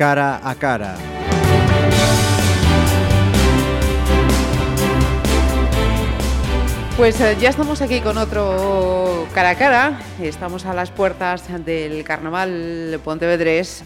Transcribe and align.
cara 0.00 0.40
a 0.42 0.54
cara. 0.54 0.92
Pues 6.96 7.18
eh, 7.20 7.36
ya 7.40 7.48
estamos 7.48 7.80
aquí 7.80 8.00
con 8.00 8.18
otro 8.18 9.26
cara 9.34 9.50
a 9.50 9.54
cara. 9.56 10.00
Estamos 10.20 10.66
a 10.66 10.74
las 10.74 10.90
puertas 10.90 11.44
del 11.64 12.04
Carnaval 12.04 13.00
Pontevedrés. 13.02 13.84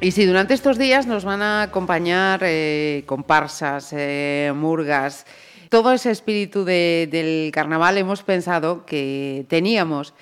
Y 0.00 0.12
si 0.12 0.24
durante 0.24 0.54
estos 0.54 0.78
días 0.78 1.06
nos 1.06 1.24
van 1.24 1.42
a 1.42 1.62
acompañar 1.62 2.40
eh, 2.42 3.04
comparsas, 3.06 3.92
eh, 3.92 4.52
murgas, 4.54 5.26
todo 5.68 5.92
ese 5.92 6.10
espíritu 6.10 6.64
de- 6.64 7.08
del 7.10 7.52
carnaval, 7.52 7.96
hemos 7.98 8.22
pensado 8.22 8.84
que 8.84 9.46
teníamos 9.48 10.12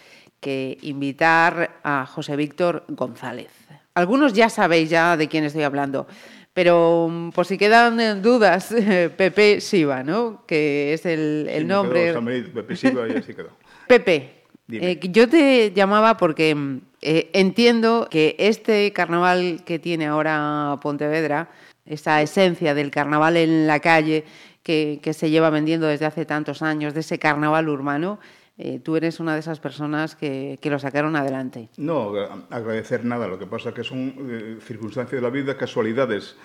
que 0.41 0.79
invitar 0.83 1.79
a 1.83 2.06
José 2.06 2.37
Víctor 2.37 2.84
González. 2.88 3.59
Algunos 3.95 4.33
ya 4.33 4.49
sabéis 4.49 4.89
ya 4.91 5.17
de 5.17 5.29
quién 5.29 5.45
estoy 5.45 5.62
hablando, 5.62 6.07
pero 6.53 7.09
mm, 7.11 7.30
por 7.30 7.47
si 7.47 7.59
quedan 7.59 8.01
eh, 8.01 8.15
dudas, 8.16 8.75
Pepe 9.16 9.61
Siva, 9.61 10.03
¿no? 10.03 10.45
que 10.47 10.93
es 10.95 11.07
el, 11.07 11.47
el 11.51 11.61
Sí, 11.63 11.65
me 11.65 11.75
nombre... 11.75 12.05
quedó 12.13 12.55
Pepe 12.55 12.77
Silva 12.77 13.09
y 13.09 13.13
así 13.16 13.35
quedó. 13.35 13.51
Pepe, 13.89 14.45
eh, 14.71 15.01
yo 15.03 15.29
te 15.29 15.73
llamaba 15.73 16.16
porque 16.16 16.55
mm, 16.55 16.80
eh, 17.03 17.30
entiendo 17.33 18.07
que 18.11 18.37
este 18.39 18.93
carnaval 18.93 19.63
que 19.65 19.79
tiene 19.79 20.07
ahora 20.07 20.79
Pontevedra, 20.80 21.49
esa 21.87 22.23
esencia 22.23 22.75
del 22.75 22.91
carnaval 22.91 23.37
en 23.37 23.66
la 23.66 23.80
calle 23.80 24.25
que, 24.63 25.01
que 25.02 25.13
se 25.15 25.30
lleva 25.30 25.51
vendiendo 25.51 25.87
desde 25.88 26.07
hace 26.07 26.25
tantos 26.27 26.63
años, 26.63 26.95
de 26.95 27.01
ese 27.01 27.19
carnaval 27.19 27.69
urbano, 27.69 28.21
eh, 28.63 28.79
tú 28.79 28.97
eres 28.97 29.21
una 29.21 29.33
de 29.35 29.41
esas 29.41 29.59
personas 29.61 30.15
que, 30.15 30.59
que 30.61 30.71
lo 30.71 30.79
sacaron 30.79 31.16
adelante. 31.16 31.69
No, 31.79 32.11
agra- 32.11 32.43
agradecer 32.51 33.05
nada, 33.05 33.27
lo 33.27 33.39
que 33.39 33.47
pasa 33.47 33.73
que 33.73 33.83
son 33.85 34.15
eh, 34.29 34.59
circunstancias 34.66 35.21
de 35.21 35.23
la 35.23 35.30
vida, 35.30 35.57
casualidades. 35.57 36.37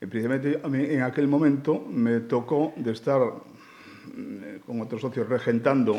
Eh, 0.00 0.06
precisamente 0.06 0.60
a 0.62 0.68
mí 0.68 0.84
en 0.84 1.02
aquel 1.02 1.28
momento 1.28 1.84
me 1.88 2.20
tocó 2.20 2.72
de 2.76 2.92
estar 2.92 3.20
mm, 3.20 4.58
con 4.66 4.80
otros 4.80 5.00
socios 5.00 5.28
regentando 5.28 5.96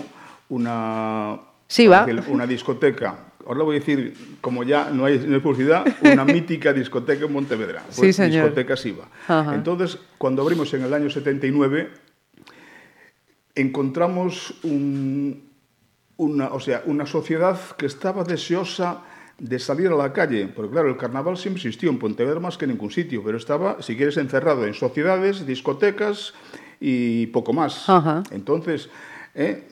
una, 0.49 1.39
Sí, 1.67 1.87
va. 1.87 2.05
una 2.27 2.45
discoteca. 2.45 3.17
Ahora 3.47 3.63
voy 3.63 3.75
a 3.75 3.79
decir, 3.79 4.37
como 4.41 4.63
ya 4.63 4.89
no 4.89 5.05
hay, 5.05 5.19
no 5.19 5.35
hay 5.35 5.41
publicidad, 5.41 5.85
una 6.01 6.25
mítica 6.35 6.73
discoteca 6.73 7.25
en 7.25 7.33
Montevedra. 7.33 7.83
Sí, 7.89 8.11
señor. 8.11 8.43
Discoteca 8.45 8.75
Siva. 8.75 9.07
Entonces, 9.53 9.99
cuando 10.17 10.41
abrimos 10.41 10.73
en 10.73 10.83
el 10.83 10.93
año 10.93 11.09
79, 11.09 11.89
encontramos 13.55 14.53
un- 14.63 15.43
una, 16.17 16.47
o 16.49 16.59
sea, 16.59 16.83
una 16.85 17.05
sociedad 17.05 17.59
que 17.77 17.85
estaba 17.87 18.23
deseosa 18.23 19.01
de 19.37 19.59
salir 19.59 19.87
a 19.87 19.95
la 19.95 20.13
calle, 20.13 20.47
porque 20.47 20.71
claro, 20.71 20.89
el 20.89 20.95
carnaval 20.97 21.35
siempre 21.37 21.59
existió 21.61 21.89
en 21.89 21.99
Pontevedra 21.99 22.39
más 22.39 22.57
que 22.57 22.63
en 22.65 22.71
ningún 22.71 22.89
sitio, 22.91 23.21
pero 23.23 23.37
estaba, 23.37 23.81
si 23.81 23.97
quieres, 23.97 24.15
encerrado 24.17 24.65
en 24.65 24.73
sociedades, 24.73 25.45
discotecas 25.45 26.33
y 26.79 27.27
poco 27.27 27.51
más. 27.51 27.89
Ajá. 27.89 28.23
Entonces, 28.31 28.89
eh, 29.33 29.67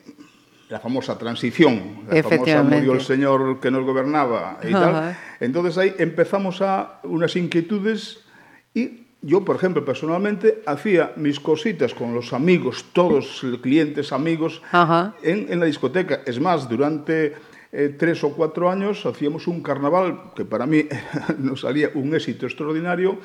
la 0.67 0.79
famosa 0.81 1.17
transición, 1.17 2.01
la 2.09 2.15
famosa 2.23 2.63
murió 2.63 2.93
el 2.93 3.01
señor 3.01 3.59
que 3.61 3.71
nos 3.71 3.85
gobernaba 3.85 4.59
y 4.67 4.71
tal. 4.71 4.95
Ajá. 4.95 5.19
Entonces 5.39 5.77
ahí 5.77 5.93
empezamos 5.97 6.61
a 6.61 6.99
unas 7.03 7.35
inquietudes 7.37 8.19
y 8.73 9.02
yo, 9.23 9.43
por 9.45 9.55
ejemplo, 9.55 9.83
personalmente 9.85 10.61
hacía 10.65 11.13
mis 11.15 11.39
cositas 11.39 11.93
con 11.93 12.13
los 12.13 12.33
amigos, 12.33 12.85
todos 12.93 13.41
clientes, 13.61 14.11
amigos, 14.11 14.61
en, 15.23 15.47
en 15.49 15.59
la 15.59 15.65
discoteca. 15.65 16.21
Es 16.25 16.39
más, 16.41 16.67
durante 16.67 17.33
eh, 17.71 17.95
tres 17.97 18.23
o 18.23 18.33
cuatro 18.33 18.69
años 18.69 19.05
hacíamos 19.05 19.47
un 19.47 19.63
carnaval 19.63 20.31
que 20.35 20.43
para 20.45 20.65
mí 20.65 20.85
nos 21.39 21.61
salía 21.61 21.89
un 21.95 22.13
éxito 22.13 22.45
extraordinario 22.45 23.17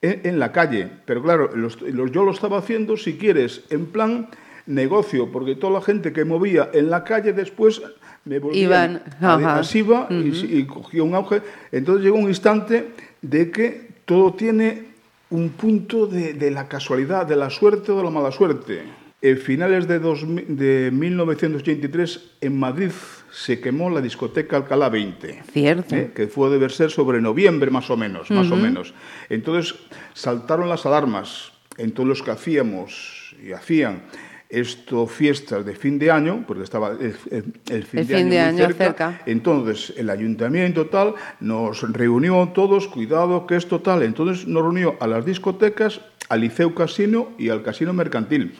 en, 0.00 0.22
en 0.24 0.38
la 0.38 0.50
calle. 0.52 0.88
Pero 1.04 1.22
claro, 1.22 1.54
los- 1.54 1.80
los- 1.82 2.10
yo 2.10 2.24
lo 2.24 2.30
estaba 2.32 2.58
haciendo, 2.58 2.96
si 2.96 3.18
quieres, 3.18 3.62
en 3.70 3.86
plan 3.86 4.28
negocio, 4.66 5.30
porque 5.30 5.54
toda 5.54 5.74
la 5.74 5.82
gente 5.82 6.12
que 6.12 6.24
movía 6.24 6.70
en 6.72 6.90
la 6.90 7.04
calle 7.04 7.32
después 7.32 7.80
me 8.24 8.38
volvían 8.40 8.62
Iban, 8.64 9.02
a- 9.20 9.34
ajá. 9.36 9.58
así 9.60 9.82
va 9.82 10.08
y, 10.10 10.58
y 10.58 10.64
cogió 10.66 11.04
un 11.04 11.14
auge. 11.14 11.42
Entonces 11.70 12.02
llegó 12.04 12.16
un 12.16 12.28
instante 12.28 12.88
de 13.22 13.50
que 13.50 13.86
todo 14.06 14.32
tiene 14.34 14.95
un 15.30 15.50
punto 15.50 16.06
de, 16.06 16.34
de 16.34 16.50
la 16.50 16.68
casualidad, 16.68 17.26
de 17.26 17.36
la 17.36 17.50
suerte 17.50 17.92
o 17.92 17.96
de 17.96 18.04
la 18.04 18.10
mala 18.10 18.30
suerte. 18.30 18.82
En 19.22 19.38
finales 19.38 19.88
de, 19.88 19.98
2000 19.98 20.56
de 20.56 20.90
1983, 20.92 22.36
en 22.42 22.58
Madrid 22.58 22.90
se 23.32 23.60
quemó 23.60 23.90
la 23.90 24.00
discoteca 24.00 24.56
Alcalá 24.56 24.88
20. 24.88 25.42
Cierto. 25.52 25.96
¿eh? 25.96 26.12
que 26.14 26.28
fue 26.28 26.50
deber 26.50 26.70
ser 26.70 26.90
sobre 26.90 27.20
noviembre 27.20 27.70
más 27.70 27.90
o 27.90 27.96
menos, 27.96 28.30
más 28.30 28.50
o 28.50 28.56
menos. 28.56 28.94
Entonces 29.28 29.74
saltaron 30.14 30.68
las 30.68 30.86
alarmas 30.86 31.52
en 31.78 31.92
todos 31.92 32.08
los 32.08 32.22
que 32.22 32.30
hacíamos 32.30 33.34
y 33.42 33.52
hacían 33.52 34.02
esto 34.48 35.06
fiestas 35.06 35.64
de 35.66 35.74
fin 35.74 35.98
de 35.98 36.10
año, 36.10 36.44
porque 36.46 36.62
estaba 36.62 36.90
el, 36.92 37.16
el- 37.30 37.44
el 37.70 37.84
fin, 37.84 38.00
El 38.00 38.06
de, 38.06 38.14
fin 38.16 38.16
año 38.16 38.30
de 38.30 38.36
muy 38.36 38.36
año 38.38 38.58
cerca. 38.58 38.84
cerca. 38.84 39.22
Entonces 39.26 39.92
el 39.96 40.08
ayuntamiento 40.10 40.86
tal 40.86 41.14
nos 41.40 41.82
reunió 41.92 42.48
todos, 42.54 42.86
cuidado 42.88 43.46
que 43.46 43.56
es 43.56 43.66
total. 43.66 44.02
Entonces 44.02 44.46
nos 44.46 44.62
reunió 44.62 44.94
a 45.00 45.06
las 45.06 45.24
discotecas, 45.24 46.00
al 46.28 46.40
Liceo 46.42 46.74
Casino 46.74 47.30
y 47.38 47.48
al 47.48 47.62
Casino 47.62 47.92
Mercantil. 47.92 48.54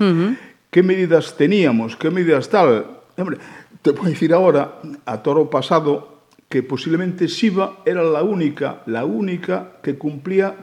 ¿Qué 0.70 0.82
medidas 0.82 1.36
teníamos? 1.36 1.96
¿Qué 1.96 2.10
medidas 2.10 2.48
tal? 2.48 2.86
Hombre, 3.16 3.38
te 3.82 3.92
puedo 3.92 4.08
decir 4.10 4.32
ahora, 4.34 4.80
a 5.06 5.22
toro 5.22 5.48
pasado, 5.48 6.22
que 6.48 6.62
posiblemente 6.62 7.26
Siva 7.28 7.78
era 7.86 8.02
la 8.02 8.22
única, 8.22 8.82
la 8.86 9.04
única 9.04 9.78
que 9.82 9.96
cumplía 9.96 10.54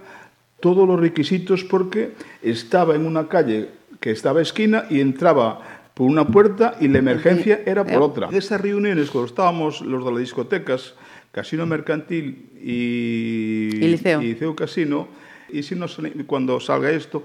todos 0.61 0.87
los 0.87 0.97
requisitos 0.99 1.63
porque 1.65 2.13
estaba 2.41 2.95
en 2.95 3.05
una 3.05 3.27
calle 3.27 3.69
que 4.03 4.11
estaba 4.11 4.41
esquina 4.41 4.83
y 4.89 4.99
entraba 4.99 5.61
por 5.93 6.07
una 6.09 6.27
puerta 6.27 6.75
y 6.81 6.89
la 6.89 6.99
emergencia 6.99 7.61
era 7.65 7.85
por 7.85 8.01
otra. 8.01 8.27
En 8.27 8.35
esas 8.35 8.59
reuniones, 8.59 9.09
cuando 9.09 9.29
estábamos 9.29 9.79
los 9.79 10.03
de 10.03 10.11
las 10.11 10.19
discotecas, 10.19 10.95
Casino 11.31 11.65
Mercantil 11.65 12.49
y, 12.61 13.69
Y 13.77 13.87
Liceo. 13.87 14.21
y 14.21 14.25
Liceo 14.33 14.57
Casino, 14.57 15.07
y 15.47 15.63
si 15.63 15.75
nos, 15.75 15.97
cuando 16.27 16.59
salga 16.59 16.91
esto, 16.91 17.23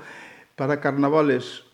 para 0.55 0.79
carnavales 0.81 1.65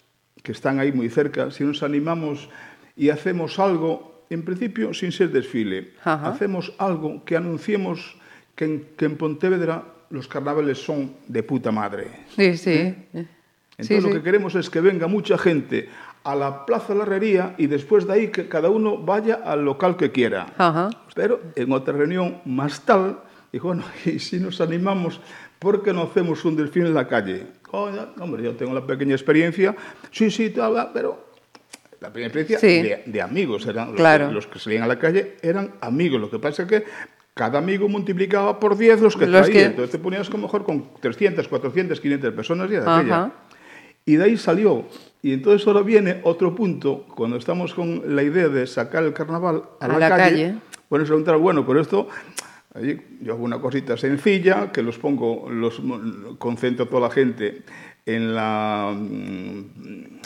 que 0.43 0.53
están 0.53 0.79
ahí 0.81 0.91
muy 0.91 1.11
cerca, 1.11 1.51
si 1.51 1.65
nos 1.65 1.83
animamos 1.83 2.49
y 2.97 3.11
hacemos 3.11 3.59
algo, 3.59 4.25
en 4.31 4.43
principio 4.43 4.95
sin 4.95 5.13
ser 5.13 5.33
desfile, 5.33 5.91
Ajá. 6.03 6.29
hacemos 6.31 6.73
algo 6.79 7.27
que 7.27 7.37
anunciemos 7.37 8.17
que 8.57 8.65
en, 8.65 8.87
que 8.97 9.05
en 9.05 9.19
Pontevedra 9.19 9.85
los 10.09 10.29
carnavales 10.29 10.79
son 10.79 11.13
de 11.29 11.43
puta 11.43 11.71
madre. 11.71 12.07
Sí, 12.35 12.57
sí. 12.57 12.95
Entonces 13.77 13.97
Sí, 13.97 14.03
lo 14.03 14.09
sí. 14.09 14.15
que 14.15 14.23
queremos 14.23 14.55
es 14.55 14.71
que 14.71 14.81
venga 14.81 15.07
mucha 15.09 15.37
gente 15.37 15.89
a 16.23 16.35
la 16.35 16.65
Plaza 16.65 16.93
de 16.93 16.99
la 17.01 17.05
Herrería 17.05 17.55
y 17.59 17.67
después 17.67 18.07
de 18.07 18.13
ahí 18.13 18.29
que 18.29 18.49
cada 18.49 18.71
uno 18.71 18.97
vaya 18.99 19.41
al 19.45 19.65
local 19.65 19.97
que 19.97 20.11
quiera. 20.13 20.47
Ajá. 20.57 20.91
Pero 21.15 21.41
en 21.57 21.73
otra 21.73 21.93
reunión 21.95 22.39
más 22.45 22.81
tal, 22.83 23.19
dijo, 23.53 23.69
bueno, 23.69 23.83
y 24.05 24.19
si 24.21 24.39
nos 24.39 24.61
animamos, 24.61 25.21
¿por 25.59 25.83
qué 25.83 25.93
no 25.93 26.03
hacemos 26.03 26.45
un 26.45 26.57
delfín 26.57 26.87
en 26.87 26.95
la 26.95 27.09
calle? 27.09 27.47
Coño, 27.63 28.09
hombre, 28.21 28.43
yo 28.45 28.53
tengo 28.55 28.73
la 28.73 28.87
pequeña 28.87 29.15
experiencia, 29.15 29.75
sí, 30.13 30.31
sí, 30.31 30.51
tal, 30.51 30.91
pero 30.95 31.33
la 32.01 32.09
pequeña 32.09 32.27
experiencia 32.29 32.59
Sí. 32.61 32.83
de, 32.83 33.03
de 33.07 33.23
amigos, 33.23 33.67
eran 33.67 33.89
los, 33.89 33.97
Claro. 33.97 34.29
que, 34.29 34.35
los 34.35 34.47
que 34.47 34.59
salían 34.61 34.85
a 34.85 34.87
la 34.87 34.99
calle 35.01 35.37
eran 35.43 35.73
amigos, 35.81 36.21
lo 36.21 36.31
que 36.31 36.39
pasa 36.39 36.63
es 36.63 36.69
que 36.69 36.85
cada 37.35 37.59
amigo 37.59 37.89
multiplicaba 37.89 38.61
por 38.61 38.77
10 38.79 39.01
los 39.01 39.17
que 39.17 39.27
Los 39.27 39.47
traía, 39.47 39.61
que- 39.61 39.67
entonces 39.67 39.91
te 39.91 39.99
ponías 39.99 40.31
como 40.31 40.45
mejor 40.45 40.63
con 40.65 40.89
300, 41.01 41.49
400, 41.49 42.01
500 42.01 42.33
personas 42.33 42.71
ya 42.71 42.81
de 42.81 42.87
Ajá. 42.87 42.99
aquella. 42.99 43.31
Y 44.07 44.17
de 44.17 44.25
ahí 44.25 44.37
salió. 44.37 44.85
Y 45.23 45.33
entonces 45.33 45.67
ahora 45.67 45.81
viene 45.83 46.21
otro 46.25 46.55
punto, 46.55 47.07
cuando 47.15 47.37
estamos 47.37 47.73
con 47.73 48.15
la 48.15 48.23
idea 48.23 48.49
de 48.49 48.67
sacar 48.67 49.05
el 49.05 49.15
carnaval 49.15 49.63
a, 49.81 49.87
A 49.87 49.89
la, 49.89 49.99
la 49.99 50.09
calle, 50.11 50.23
calle. 50.49 50.55
bueno, 50.91 51.05
preguntar, 51.07 51.39
bueno, 51.39 51.67
pero 51.67 51.81
esto, 51.81 52.09
yo 53.23 53.33
hago 53.33 53.45
una 53.45 53.59
cosita 53.61 53.97
sencilla, 53.97 54.71
que 54.71 54.83
los 54.83 54.99
pongo, 54.99 55.49
los 55.49 55.81
concentro 56.39 56.85
a 56.85 56.89
toda 56.89 57.09
la 57.09 57.11
gente 57.11 57.63
en 58.05 58.35
la 58.35 58.95
mm, 58.95 60.21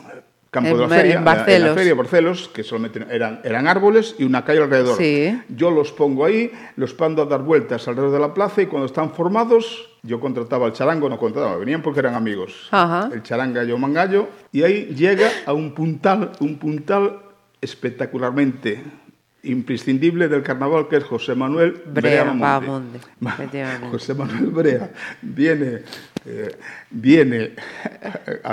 campo 0.59 0.71
En 0.71 0.77
de 0.77 0.83
la 0.83 0.89
feria, 0.89 1.13
en 1.15 1.51
en 1.51 1.65
la 1.65 1.75
feria 1.75 1.95
Barcelos, 1.95 2.49
que 2.49 2.63
solamente 2.63 3.07
eran, 3.11 3.41
eran 3.45 3.67
árboles 3.69 4.15
y 4.19 4.25
una 4.25 4.45
calle 4.45 4.63
alrededor. 4.63 4.97
Sí. 4.97 5.41
Yo 5.49 5.71
los 5.71 5.93
pongo 5.93 6.25
ahí, 6.25 6.53
los 6.77 6.95
pando 6.95 7.23
a 7.23 7.27
dar 7.27 7.43
vueltas 7.43 7.87
alrededor 7.89 8.13
de 8.13 8.21
la 8.21 8.35
plaza 8.35 8.63
y 8.63 8.67
cuando 8.67 8.87
están 8.87 9.13
formados, 9.13 9.89
yo 10.03 10.21
contrataba 10.21 10.67
al 10.67 10.73
charango, 10.73 11.09
no 11.09 11.19
contrataba, 11.19 11.57
venían 11.57 11.83
porque 11.83 12.01
eran 12.01 12.15
amigos. 12.15 12.69
Ajá. 12.71 13.11
El 13.13 13.23
charanga 13.23 13.63
yo 13.65 13.79
mangallo 13.79 14.29
y 14.53 14.63
ahí 14.63 14.95
llega 14.95 15.29
a 15.47 15.53
un 15.53 15.73
puntal, 15.73 16.33
un 16.41 16.59
puntal 16.59 17.21
espectacularmente 17.61 18.83
imprescindible 19.43 20.29
del 20.29 20.43
carnaval 20.43 20.89
que 20.89 20.97
es 20.97 21.05
José 21.05 21.35
Manuel 21.35 21.81
Brea 21.87 22.25
Brea. 22.25 23.81
José 23.91 24.15
Manuel 24.15 24.47
Brea 24.47 24.91
viene, 25.23 25.83
eh, 26.27 26.57
viene 26.91 27.53
a, 28.45 28.53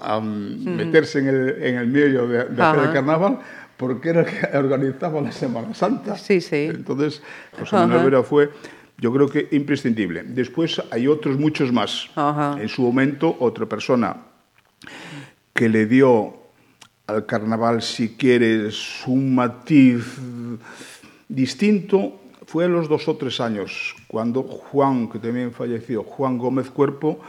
a- 0.00 0.16
a 0.16 0.20
meterse 0.20 1.20
en 1.20 1.28
el, 1.28 1.62
en 1.62 1.76
el 1.76 1.86
medio 1.86 2.26
de, 2.26 2.38
de 2.38 2.62
hacer 2.62 2.62
Ajá. 2.80 2.84
el 2.84 2.92
carnaval 2.92 3.38
porque 3.76 4.08
era 4.10 4.20
el 4.22 4.26
que 4.26 4.56
organizaba 4.56 5.20
la 5.20 5.32
Semana 5.32 5.74
Santa. 5.74 6.16
Sí, 6.16 6.40
sí. 6.40 6.68
Entonces, 6.70 7.22
José 7.58 7.76
Ajá. 7.76 7.86
Manuel 7.86 8.06
Brea 8.06 8.22
fue 8.22 8.50
yo 8.98 9.12
creo 9.12 9.28
que 9.28 9.48
imprescindible. 9.52 10.22
Después 10.24 10.80
hay 10.92 11.08
otros 11.08 11.36
muchos 11.38 11.72
más. 11.72 12.08
Ajá. 12.14 12.56
En 12.60 12.68
su 12.68 12.82
momento, 12.82 13.36
otra 13.40 13.66
persona 13.66 14.16
que 15.52 15.68
le 15.68 15.86
dio 15.86 16.43
al 17.06 17.26
carnaval, 17.26 17.82
si 17.82 18.10
quieres, 18.16 19.02
un 19.06 19.34
matiz 19.34 20.04
distinto, 21.28 22.20
fue 22.46 22.66
a 22.66 22.68
los 22.68 22.88
dos 22.88 23.08
o 23.08 23.16
tres 23.16 23.40
años, 23.40 23.94
cuando 24.06 24.42
Juan, 24.42 25.08
que 25.08 25.18
también 25.18 25.52
falleció, 25.52 26.02
Juan 26.02 26.38
Gómez 26.38 26.70
Cuerpo, 26.70 27.20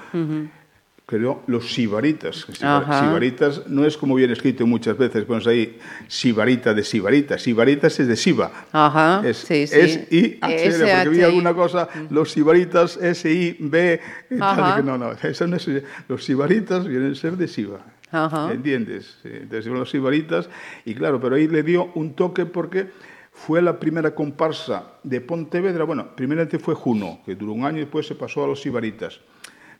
creó 1.05 1.43
los 1.47 1.73
sibaritas. 1.73 2.47
Ajá. 2.61 3.01
Sibaritas 3.01 3.67
no 3.67 3.85
es 3.85 3.95
como 3.95 4.15
viene 4.15 4.33
escrito 4.33 4.65
muchas 4.65 4.97
veces, 4.97 5.23
pones 5.25 5.45
ahí 5.45 5.77
sibarita 6.07 6.73
de 6.73 6.83
sibarita. 6.83 7.37
Sibaritas 7.37 7.99
es 7.99 8.07
de 8.07 8.15
Siba. 8.15 8.51
Ajá, 8.71 9.21
Es, 9.23 9.37
sí, 9.37 9.67
sí. 9.67 9.75
es 9.79 10.11
I 10.11 10.37
H 10.41 10.65
L, 10.65 10.93
porque 10.95 11.09
vi 11.09 11.21
alguna 11.21 11.53
cosa, 11.53 11.87
los 12.09 12.31
sibaritas 12.31 12.97
S 12.97 13.31
I 13.31 13.55
B 13.59 13.99
y 14.31 14.37
tal, 14.37 14.59
Ajá. 14.59 14.75
que 14.77 14.83
no, 14.83 14.97
no, 14.97 15.11
eso 15.11 15.45
no 15.47 15.57
es, 15.57 15.69
los 16.07 16.25
sibaritas 16.25 16.87
vienen 16.87 17.11
a 17.11 17.15
ser 17.15 17.37
de 17.37 17.47
Siba. 17.47 17.81
Ajá. 18.11 18.51
¿Entiendes? 18.51 19.17
Entonces 19.23 19.65
los 19.65 19.89
sibaritas 19.89 20.49
y 20.85 20.93
claro, 20.93 21.19
pero 21.19 21.35
ahí 21.35 21.47
le 21.47 21.63
dio 21.63 21.91
un 21.95 22.13
toque 22.13 22.45
porque 22.45 22.89
fue 23.31 23.61
la 23.61 23.79
primera 23.79 24.15
comparsa 24.15 24.93
de 25.03 25.19
Pontevedra, 25.21 25.83
bueno, 25.83 26.15
primeramente 26.15 26.57
fue 26.57 26.73
Juno, 26.73 27.19
que 27.25 27.35
duró 27.35 27.51
un 27.51 27.65
año 27.65 27.77
y 27.77 27.81
después 27.81 28.07
se 28.07 28.15
pasó 28.15 28.43
a 28.45 28.47
los 28.47 28.61
sibaritas, 28.61 29.19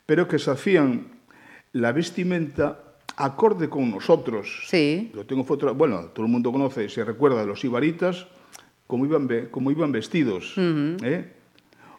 pero 0.05 0.27
que 0.27 0.37
se 0.37 0.51
hacían 0.51 1.07
la 1.71 1.91
vestimenta 1.93 2.79
acorde 3.15 3.69
con 3.69 3.89
nosotros. 3.89 4.65
Sí. 4.67 5.09
Lo 5.13 5.25
tengo 5.25 5.45
foto, 5.45 5.73
bueno, 5.73 6.07
todo 6.13 6.25
el 6.25 6.31
mundo 6.31 6.51
conoce, 6.51 6.89
se 6.89 7.05
recuerda 7.05 7.41
de 7.41 7.47
los 7.47 7.63
ibaritas, 7.63 8.27
cómo 8.87 9.05
iban, 9.05 9.27
cómo 9.51 9.71
iban 9.71 9.91
vestidos. 9.91 10.53
¿eh? 10.57 11.31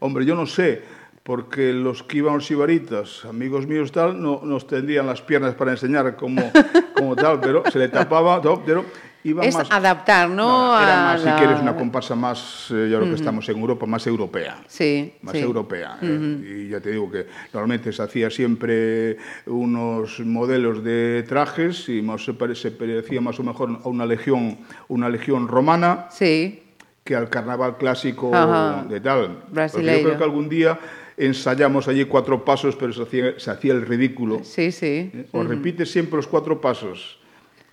Hombre, 0.01 0.27
yo 0.27 0.35
no 0.35 0.47
sé, 0.47 0.83
porque 1.27 1.73
los 1.73 2.05
que 2.05 2.19
iban 2.19 2.35
los 2.35 2.49
ibaritas, 2.53 3.25
amigos 3.25 3.67
míos 3.67 3.91
tal, 3.91 4.23
no 4.23 4.41
nos 4.45 4.65
tendrían 4.69 5.09
las 5.09 5.21
piernas 5.21 5.55
para 5.57 5.73
enseñar 5.73 6.15
como, 6.15 6.53
como 6.95 7.17
tal, 7.17 7.41
pero 7.41 7.65
se 7.69 7.81
le 7.81 7.89
tapaba, 7.89 8.41
todo, 8.41 8.63
pero 8.65 8.85
iban 9.25 9.45
Es 9.45 9.57
más... 9.57 9.69
adaptar, 9.73 10.29
¿no? 10.31 10.81
era 10.81 11.01
a 11.01 11.05
más, 11.15 11.25
la- 11.25 11.33
si 11.33 11.43
quieres, 11.45 11.61
una 11.61 11.75
comparsa 11.77 12.15
más, 12.15 12.69
eh, 12.71 12.89
yo 12.89 12.99
creo 12.99 13.09
que 13.11 13.17
estamos 13.17 13.49
en 13.49 13.59
Europa, 13.59 13.87
más 13.87 14.07
europea 14.07 14.59
Sí, 14.69 15.15
más 15.23 15.35
sí. 15.35 15.41
europea. 15.41 15.99
¿eh? 16.01 16.65
Y 16.67 16.69
ya 16.69 16.79
te 16.81 16.93
digo 16.93 17.11
que 17.11 17.27
normalmente 17.53 17.93
se 17.93 18.05
hacía 18.05 18.31
siempre 18.31 19.17
unos 19.47 20.21
modelos 20.21 20.85
de 20.85 21.25
trajes 21.29 21.89
y 21.89 22.03
más 22.03 22.25
se, 22.25 22.35
pare- 22.35 22.55
se 22.55 22.71
parecía 22.71 23.21
más 23.21 23.41
o 23.41 23.43
mejor 23.43 23.81
a 23.85 23.89
una 23.89 24.07
legión, 24.07 24.59
una 24.87 25.09
legión 25.09 25.49
romana 25.49 26.07
Sí, 26.13 26.63
que 27.03 27.17
al 27.17 27.29
carnaval 27.31 27.79
clásico 27.79 28.31
Ajá. 28.33 28.85
de 28.89 29.01
tal. 29.01 29.43
Brasileiro. 29.51 29.99
yo 29.99 30.05
creo 30.05 30.19
que 30.19 30.25
algún 30.25 30.49
día 30.49 30.79
ensayamos 31.17 31.89
allí 31.89 32.05
cuatro 32.05 32.45
pasos, 32.45 32.77
pero 32.77 32.93
se 32.93 33.03
hacía, 33.03 33.39
se 33.39 33.51
hacía 33.51 33.73
el 33.73 33.83
ridículo. 33.87 34.41
sí, 34.45 34.71
sí. 34.73 35.11
¿eh? 35.15 35.27
O 35.33 35.43
repites 35.43 35.91
siempre 35.91 36.17
los 36.17 36.27
cuatro 36.27 36.61
pasos, 36.61 37.19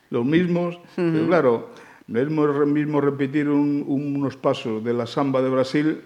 los 0.09 0.25
mismos, 0.25 0.79
pero 0.95 1.27
claro, 1.27 1.69
no 2.07 2.19
es 2.19 2.27
lo 2.29 2.65
mismo 2.65 3.01
repetir 3.01 3.49
un- 3.49 3.83
unos 3.87 4.37
pasos 4.37 4.83
de 4.83 4.93
la 4.93 5.05
samba 5.07 5.41
de 5.41 5.49
Brasil 5.49 6.01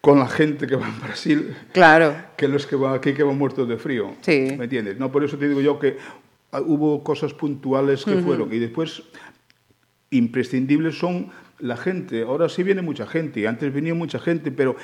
con 0.00 0.18
la 0.18 0.26
gente 0.28 0.66
que 0.66 0.76
va 0.76 0.86
en 0.88 1.00
Brasil 1.00 1.56
Claro. 1.72 2.14
que 2.36 2.46
los 2.48 2.66
que 2.66 2.76
van 2.76 2.94
aquí 2.94 3.14
que 3.14 3.22
van 3.22 3.38
muertos 3.38 3.66
de 3.68 3.76
frío. 3.78 4.12
Sí. 4.20 4.48
¿Me 4.58 4.64
entiendes? 4.64 4.98
No, 4.98 5.10
por 5.10 5.24
eso 5.24 5.38
te 5.38 5.48
digo 5.48 5.60
yo 5.62 5.78
que 5.78 5.96
ah, 6.52 6.60
hubo 6.60 7.02
cosas 7.02 7.32
puntuales 7.32 8.04
que 8.04 8.16
fueron 8.16 8.52
y 8.52 8.58
después 8.58 9.02
imprescindibles 10.10 10.98
son 10.98 11.30
la 11.58 11.76
gente. 11.76 12.22
Ahora 12.22 12.48
sí 12.48 12.62
viene 12.62 12.82
mucha 12.82 13.06
gente, 13.06 13.46
antes 13.48 13.72
venía 13.72 13.94
mucha 13.94 14.18
gente, 14.18 14.50
pero 14.50 14.76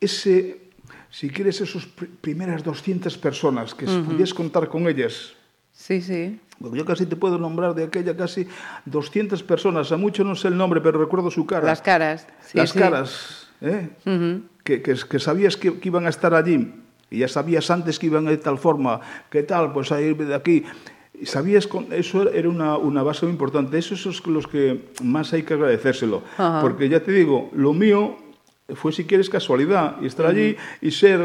ese, 0.00 0.67
si 1.10 1.30
quieres, 1.30 1.60
esas 1.60 1.84
pr- 1.96 2.08
primeras 2.20 2.62
200 2.64 3.16
personas 3.18 3.74
que 3.74 3.86
podías 3.86 4.34
contar 4.34 4.68
con 4.68 4.86
ellas, 4.88 5.32
Sí, 5.72 6.00
sí. 6.02 6.40
yo 6.72 6.84
casi 6.84 7.06
te 7.06 7.14
puedo 7.14 7.38
nombrar 7.38 7.72
de 7.74 7.84
aquella 7.84 8.16
casi 8.16 8.48
200 8.86 9.42
personas, 9.44 9.92
a 9.92 9.96
mucho 9.96 10.24
no 10.24 10.34
sé 10.34 10.48
el 10.48 10.56
nombre, 10.56 10.80
pero 10.80 10.98
recuerdo 11.00 11.30
su 11.30 11.46
cara. 11.46 11.64
Las 11.66 11.80
caras. 11.82 12.26
Sí, 12.44 12.58
Las 12.58 12.70
sí. 12.70 12.78
caras, 12.80 13.46
¿eh? 13.60 13.88
que, 14.64 14.82
que, 14.82 14.94
que 15.08 15.18
sabías 15.20 15.56
que, 15.56 15.78
que 15.78 15.88
iban 15.88 16.06
a 16.06 16.08
estar 16.08 16.34
allí 16.34 16.74
y 17.10 17.18
ya 17.18 17.28
sabías 17.28 17.70
antes 17.70 17.98
que 18.00 18.06
iban 18.06 18.24
de 18.24 18.36
tal 18.38 18.58
forma, 18.58 19.00
que 19.30 19.44
tal, 19.44 19.72
pues 19.72 19.92
a 19.92 20.00
ir 20.00 20.16
de 20.16 20.34
aquí. 20.34 20.64
Sabías, 21.24 21.66
con, 21.66 21.92
eso 21.92 22.28
era 22.30 22.48
una, 22.48 22.76
una 22.76 23.02
base 23.02 23.24
muy 23.26 23.32
importante. 23.32 23.78
Esos 23.78 24.02
son 24.02 24.14
los 24.34 24.46
que 24.46 24.90
más 25.02 25.32
hay 25.32 25.42
que 25.44 25.54
agradecérselo. 25.54 26.22
Ajá. 26.36 26.60
Porque 26.60 26.88
ya 26.88 27.00
te 27.00 27.10
digo, 27.12 27.50
lo 27.54 27.72
mío 27.72 28.16
fue, 28.74 28.92
si 28.92 29.04
quieres, 29.04 29.30
casualidad. 29.30 29.96
Y 30.02 30.06
estar 30.06 30.26
allí 30.26 30.54
y 30.82 30.90
ser 30.90 31.20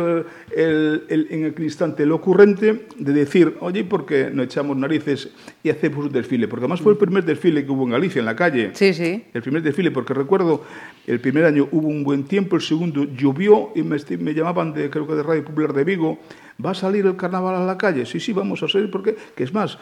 el, 0.55 1.03
el- 1.09 1.27
en 1.29 1.45
aquel 1.47 1.65
instante 1.65 2.03
el 2.03 2.11
ocurrente 2.13 2.85
de 2.97 3.13
decir, 3.13 3.57
oye, 3.59 3.83
¿por 3.83 4.05
qué 4.05 4.29
no 4.33 4.43
echamos 4.43 4.77
narices 4.77 5.29
y 5.61 5.69
hacemos 5.69 6.05
un 6.05 6.11
desfile? 6.13 6.47
Porque 6.47 6.63
además 6.63 6.79
fue 6.81 6.93
el 6.93 6.97
primer 6.97 7.25
desfile 7.25 7.65
que 7.65 7.71
hubo 7.71 7.83
en 7.83 7.89
Galicia, 7.91 8.19
en 8.19 8.25
la 8.25 8.35
calle. 8.35 8.71
Sí, 8.73 8.93
sí. 8.93 9.25
El 9.33 9.41
primer 9.41 9.61
desfile, 9.61 9.91
porque 9.91 10.13
recuerdo, 10.13 10.63
el 11.05 11.19
primer 11.19 11.43
año 11.43 11.67
hubo 11.71 11.87
un 11.89 12.03
buen 12.05 12.23
tiempo, 12.23 12.55
el 12.55 12.61
segundo 12.61 13.03
llovió 13.03 13.71
y 13.75 13.83
me, 13.83 13.97
me 14.19 14.33
llamaban, 14.33 14.73
de, 14.73 14.89
creo 14.89 15.05
que 15.05 15.13
de 15.15 15.23
Radio 15.23 15.43
Popular 15.43 15.73
de 15.73 15.83
Vigo, 15.83 16.19
¿va 16.65 16.71
a 16.71 16.75
salir 16.75 17.05
el 17.05 17.17
carnaval 17.17 17.55
a 17.55 17.65
la 17.65 17.77
calle? 17.77 18.05
Sí, 18.05 18.21
sí, 18.21 18.31
vamos 18.31 18.63
a 18.63 18.69
salir, 18.69 18.89
porque, 18.89 19.17
que 19.35 19.43
es 19.43 19.53
más, 19.53 19.77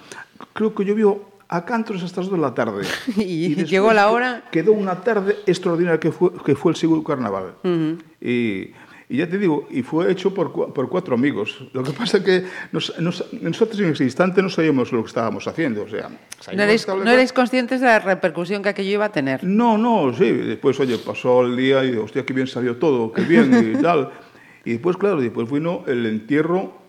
creo 0.54 0.74
que 0.74 0.84
llovió 0.84 1.22
a 1.52 1.66
cantos 1.66 2.02
hasta 2.02 2.22
las 2.22 2.30
dos 2.30 2.40
de 2.40 2.42
la 2.42 2.54
tarde. 2.54 2.84
Y 3.18 3.50
después 3.50 3.70
llegó 3.70 3.94
la 3.94 4.10
hora. 4.10 4.44
Quedó 4.52 4.72
una 4.72 4.96
tarde 5.02 5.36
extraordinaria 5.46 6.00
que 6.00 6.12
fue, 6.12 6.32
que 6.46 6.56
fue 6.56 6.72
el 6.72 6.76
segundo 6.78 7.04
carnaval. 7.04 7.56
y, 8.20 8.72
y 9.10 9.18
ya 9.18 9.28
te 9.30 9.38
digo, 9.38 9.68
y 9.70 9.82
fue 9.84 10.10
hecho 10.10 10.34
por, 10.34 10.54
por 10.74 10.88
cuatro 10.88 11.14
amigos. 11.16 11.66
Lo 11.74 11.84
que 11.84 11.92
pasa 11.92 12.20
es 12.20 12.24
que 12.24 12.46
nos- 12.72 12.98
nos- 13.00 13.26
nosotros 13.34 13.78
en 13.82 13.90
ese 13.92 14.06
instante 14.06 14.42
no 14.42 14.50
sabíamos 14.50 14.94
lo 14.94 15.02
que 15.04 15.08
estábamos 15.10 15.46
haciendo. 15.48 15.84
O 15.84 15.90
sea, 15.90 16.10
No 16.56 16.64
erais, 16.64 16.88
no 16.88 17.12
erais 17.12 17.34
conscientes 17.34 17.82
de 17.82 17.88
la 17.88 18.00
repercusión 18.00 18.64
que 18.64 18.70
aquello 18.70 18.92
iba 18.92 19.06
a 19.06 19.12
tener. 19.12 19.44
No, 19.44 19.78
no, 19.78 20.14
sí. 20.14 20.32
Después, 20.32 20.80
oye, 20.80 20.98
pasó 20.98 21.42
el 21.46 21.58
día 21.58 21.84
y 21.84 21.98
hostia, 21.98 22.26
qué 22.26 22.32
bien 22.34 22.48
salió 22.48 22.78
todo, 22.78 23.12
qué 23.12 23.24
bien 23.24 23.76
y 23.78 23.82
tal. 23.82 24.12
Y 24.64 24.72
después, 24.72 24.96
claro, 24.96 25.20
después 25.20 25.52
vino 25.52 25.84
el 25.88 26.06
entierro, 26.06 26.81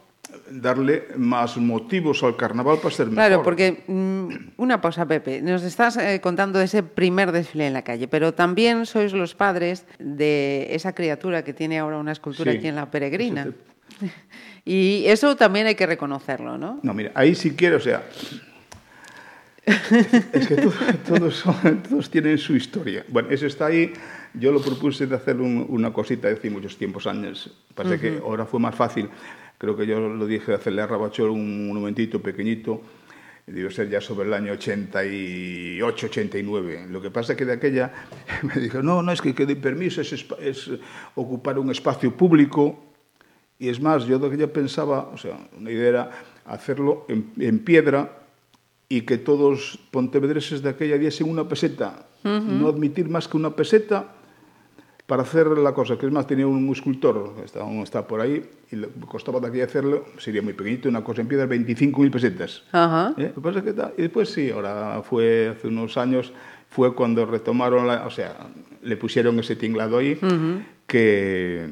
darle 0.61 1.09
más 1.17 1.57
motivos 1.57 2.23
al 2.23 2.37
carnaval 2.37 2.79
para 2.79 2.95
ser 2.95 3.07
mejor. 3.07 3.17
Claro, 3.17 3.43
porque 3.43 3.85
mm, 3.87 4.29
una 4.59 4.81
pausa, 4.81 5.07
Pepe. 5.07 5.41
Nos 5.43 5.63
estás 5.63 5.97
eh, 5.97 6.21
contando 6.21 6.59
de 6.59 6.67
ese 6.67 6.83
primer 6.83 7.33
desfile 7.33 7.67
en 7.67 7.73
la 7.73 7.83
calle, 7.83 8.09
pero 8.09 8.35
también 8.35 8.85
sois 8.87 9.13
los 9.13 9.35
padres 9.35 9.87
de 9.99 10.69
esa 10.75 10.95
criatura 10.95 11.43
que 11.45 11.53
tiene 11.55 11.79
ahora 11.79 11.99
una 11.99 12.13
escultura 12.13 12.53
Sí. 12.53 12.59
aquí 12.59 12.69
en 12.69 12.77
la 12.77 12.91
Peregrina. 12.91 13.49
Y 14.65 15.03
eso 15.07 15.35
también 15.35 15.67
hay 15.67 15.75
que 15.75 15.87
reconocerlo, 15.87 16.57
¿no? 16.57 16.79
No, 16.85 16.95
mira, 16.95 17.11
ahí 17.17 17.35
si 17.35 17.51
quiere, 17.51 17.75
o 17.75 17.81
sea... 17.81 18.05
es 19.67 20.47
que 20.49 20.55
todo- 20.57 20.73
todos, 21.07 21.37
son- 21.37 21.83
todos 21.83 22.11
tienen 22.11 22.39
su 22.39 22.55
historia. 22.57 23.05
Bueno, 23.09 23.29
ese 23.31 23.47
está 23.49 23.67
ahí. 23.67 23.93
Yo 24.35 24.51
lo 24.53 24.61
propuse 24.63 25.07
de 25.07 25.15
hacer 25.17 25.37
un- 25.41 25.67
una 25.69 25.93
cosita 25.93 26.29
hace 26.29 26.49
muchos 26.51 26.77
tiempos 26.79 27.07
años. 27.07 27.53
Pasa 27.75 27.99
que 27.99 28.19
ahora 28.25 28.47
fue 28.47 28.61
más 28.61 28.75
fácil. 28.75 29.09
Creo 29.63 29.77
que 29.77 29.87
yo 29.87 30.01
lo 30.01 30.27
dije 30.27 30.55
hacerle 30.55 30.83
a 30.83 30.89
Rabachol 30.89 31.31
un 31.31 31.69
monumentito 31.69 32.21
pequeñito. 32.21 32.83
Debe 33.47 33.71
ser 33.71 33.89
ya 33.89 34.01
sobre 34.01 34.27
el 34.27 34.35
año 34.35 34.55
88, 34.55 36.07
89. 36.07 36.89
Lo 36.91 37.01
que 37.01 37.13
pasa 37.13 37.35
es 37.35 37.39
que 37.39 37.45
de 37.45 37.53
aquella 37.53 37.93
me 38.43 38.61
dijo, 38.61 38.83
no, 38.83 39.05
no, 39.05 39.13
es 39.13 39.23
que, 39.23 39.33
que 39.33 39.47
permiso 39.55 40.01
es, 40.01 40.27
es 40.41 40.71
ocupar 41.15 41.61
un 41.61 41.71
espacio 41.71 42.17
público 42.17 42.77
y 43.57 43.69
es 43.69 43.81
más, 43.81 44.05
yo 44.05 44.19
de 44.19 44.27
aquella 44.27 44.53
pensaba, 44.53 45.09
o 45.15 45.17
sea, 45.17 45.39
una 45.57 45.71
idea 45.71 45.89
era 45.89 46.11
hacerlo 46.45 47.07
en, 47.09 47.31
en 47.39 47.61
piedra 47.61 48.19
y 48.89 49.03
que 49.03 49.17
todos 49.17 49.79
pontevedreses 49.93 50.61
de 50.61 50.71
aquella 50.71 50.99
diesen 50.99 51.31
una 51.31 51.47
peseta, 51.47 52.09
no 52.25 52.67
admitir 52.67 53.09
más 53.09 53.29
que 53.29 53.37
una 53.37 53.55
peseta 53.55 54.13
para 55.07 55.23
hacer 55.23 55.47
la 55.47 55.75
cosa, 55.75 55.99
que 55.99 56.07
es 56.07 56.13
más, 56.13 56.27
tenía 56.27 56.47
un 56.47 56.71
escultor, 56.71 57.35
está, 57.45 57.61
aún 57.61 57.81
está 57.81 58.07
por 58.07 58.21
ahí, 58.21 58.49
y 58.71 58.77
le 58.77 58.89
costaba 59.09 59.41
de 59.41 59.49
aquí 59.49 59.61
hacerlo, 59.61 60.07
sería 60.19 60.43
muy 60.43 60.53
pequeñito, 60.53 60.89
una 60.89 61.03
cosa 61.03 61.21
en 61.21 61.29
piedra, 61.29 61.47
25.000 61.47 62.11
pesetas. 62.11 62.63
Ajá. 62.73 63.15
¿Eh? 63.19 63.29
Lo 63.29 63.35
que 63.35 63.41
pasa 63.41 63.59
es 63.59 63.65
que 63.65 63.93
y 63.99 64.03
después 64.03 64.31
sí, 64.31 64.51
ahora 64.51 65.03
fue 65.03 65.49
hace 65.49 65.69
unos 65.69 65.97
años, 65.97 66.33
fue 66.69 66.95
cuando 66.95 67.27
retomaron, 67.27 67.87
la, 67.87 68.07
o 68.07 68.11
sea, 68.11 68.49
le 68.83 68.97
pusieron 68.97 69.39
ese 69.39 69.57
tinglado 69.57 69.99
ahí, 69.99 70.19
que, 70.87 71.69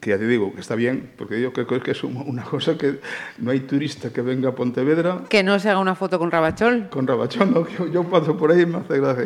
que 0.00 0.10
ya 0.10 0.18
te 0.18 0.26
digo, 0.26 0.54
que 0.54 0.60
está 0.60 0.74
bien, 0.74 1.10
porque 1.16 1.40
yo 1.40 1.52
creo 1.52 1.66
que 1.82 1.90
es 1.90 2.04
un- 2.04 2.16
una 2.16 2.42
cosa 2.44 2.76
que 2.78 3.00
no 3.38 3.50
hay 3.50 3.60
turista 3.60 4.10
que 4.12 4.22
venga 4.22 4.50
a 4.50 4.54
Pontevedra 4.54 5.22
Que 5.28 5.42
no 5.42 5.58
se 5.58 5.70
haga 5.70 5.80
una 5.80 5.94
foto 5.94 6.18
con 6.18 6.30
Rabachol. 6.30 6.88
con 6.90 7.06
Rabachón, 7.06 7.52
¿no? 7.54 7.66
yo, 7.68 7.86
yo 7.88 8.04
paso 8.04 8.36
por 8.36 8.52
ahí 8.52 8.62
y 8.62 8.66
me 8.66 8.78
hace 8.78 9.00
gracia. 9.00 9.24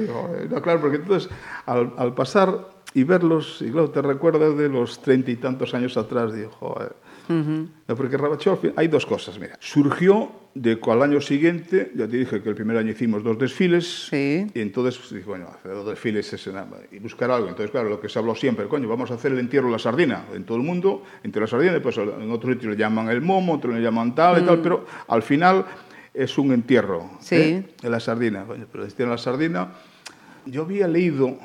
No, 0.50 0.62
claro, 0.62 0.80
porque 0.80 0.96
entonces 0.96 1.30
al, 1.66 1.92
al 1.98 2.14
pasar 2.14 2.68
y 2.94 3.04
verlos, 3.04 3.62
y 3.62 3.70
claro, 3.70 3.90
te 3.90 4.02
recuerdas 4.02 4.56
de 4.56 4.68
los 4.68 5.00
treinta 5.00 5.30
y 5.30 5.36
tantos 5.36 5.72
años 5.74 5.96
atrás, 5.96 6.32
digo, 6.34 6.50
joder, 6.50 6.94
No, 7.28 7.96
porque 7.96 8.16
hay 8.76 8.88
dos 8.88 9.06
cosas, 9.06 9.38
mira. 9.38 9.56
Surgió 9.60 10.30
de 10.54 10.78
al 10.92 11.02
año 11.02 11.20
siguiente, 11.20 11.92
ya 11.94 12.06
te 12.06 12.16
dije 12.18 12.42
que 12.42 12.48
el 12.50 12.54
primer 12.54 12.76
año 12.76 12.90
hicimos 12.90 13.22
dos 13.24 13.38
desfiles, 13.38 14.08
Sí. 14.10 14.46
y 14.52 14.60
entonces 14.60 14.98
pues, 14.98 15.10
dije, 15.14 15.24
bueno, 15.24 15.46
hacer 15.48 15.72
dos 15.72 15.86
desfiles 15.88 16.30
es 16.32 16.46
y 16.90 16.98
buscar 16.98 17.30
algo. 17.30 17.48
Entonces, 17.48 17.70
claro, 17.70 17.88
lo 17.88 17.98
que 18.00 18.08
se 18.10 18.18
habló 18.18 18.34
siempre, 18.34 18.66
coño, 18.68 18.86
vamos 18.88 19.10
a 19.10 19.14
hacer 19.14 19.32
el 19.32 19.38
entierro 19.38 19.66
de 19.68 19.72
la 19.72 19.78
sardina 19.78 20.24
en 20.34 20.44
todo 20.44 20.58
el 20.58 20.62
mundo, 20.64 21.02
entre 21.22 21.40
la 21.40 21.46
sardina, 21.46 21.72
después 21.72 21.96
en 21.96 22.30
otro 22.30 22.52
sitio 22.52 22.68
le 22.70 22.76
llaman 22.76 23.08
el 23.08 23.22
momo, 23.22 23.54
otro 23.54 23.72
le 23.72 23.80
llaman 23.80 24.14
tal 24.14 24.42
y 24.42 24.46
tal, 24.46 24.60
pero 24.60 24.84
al 25.08 25.22
final 25.22 25.64
es 26.12 26.36
un 26.36 26.52
entierro 26.52 27.10
Sí. 27.20 27.36
¿eh? 27.36 27.66
de 27.80 27.88
la 27.90 27.98
sardina. 28.00 28.44
Coño, 28.44 28.66
pero 28.70 28.84
el 28.84 28.90
entierro 28.90 29.12
de 29.12 29.16
la 29.16 29.22
sardina, 29.22 29.72
yo 30.44 30.62
había 30.62 30.86
leído 30.86 31.38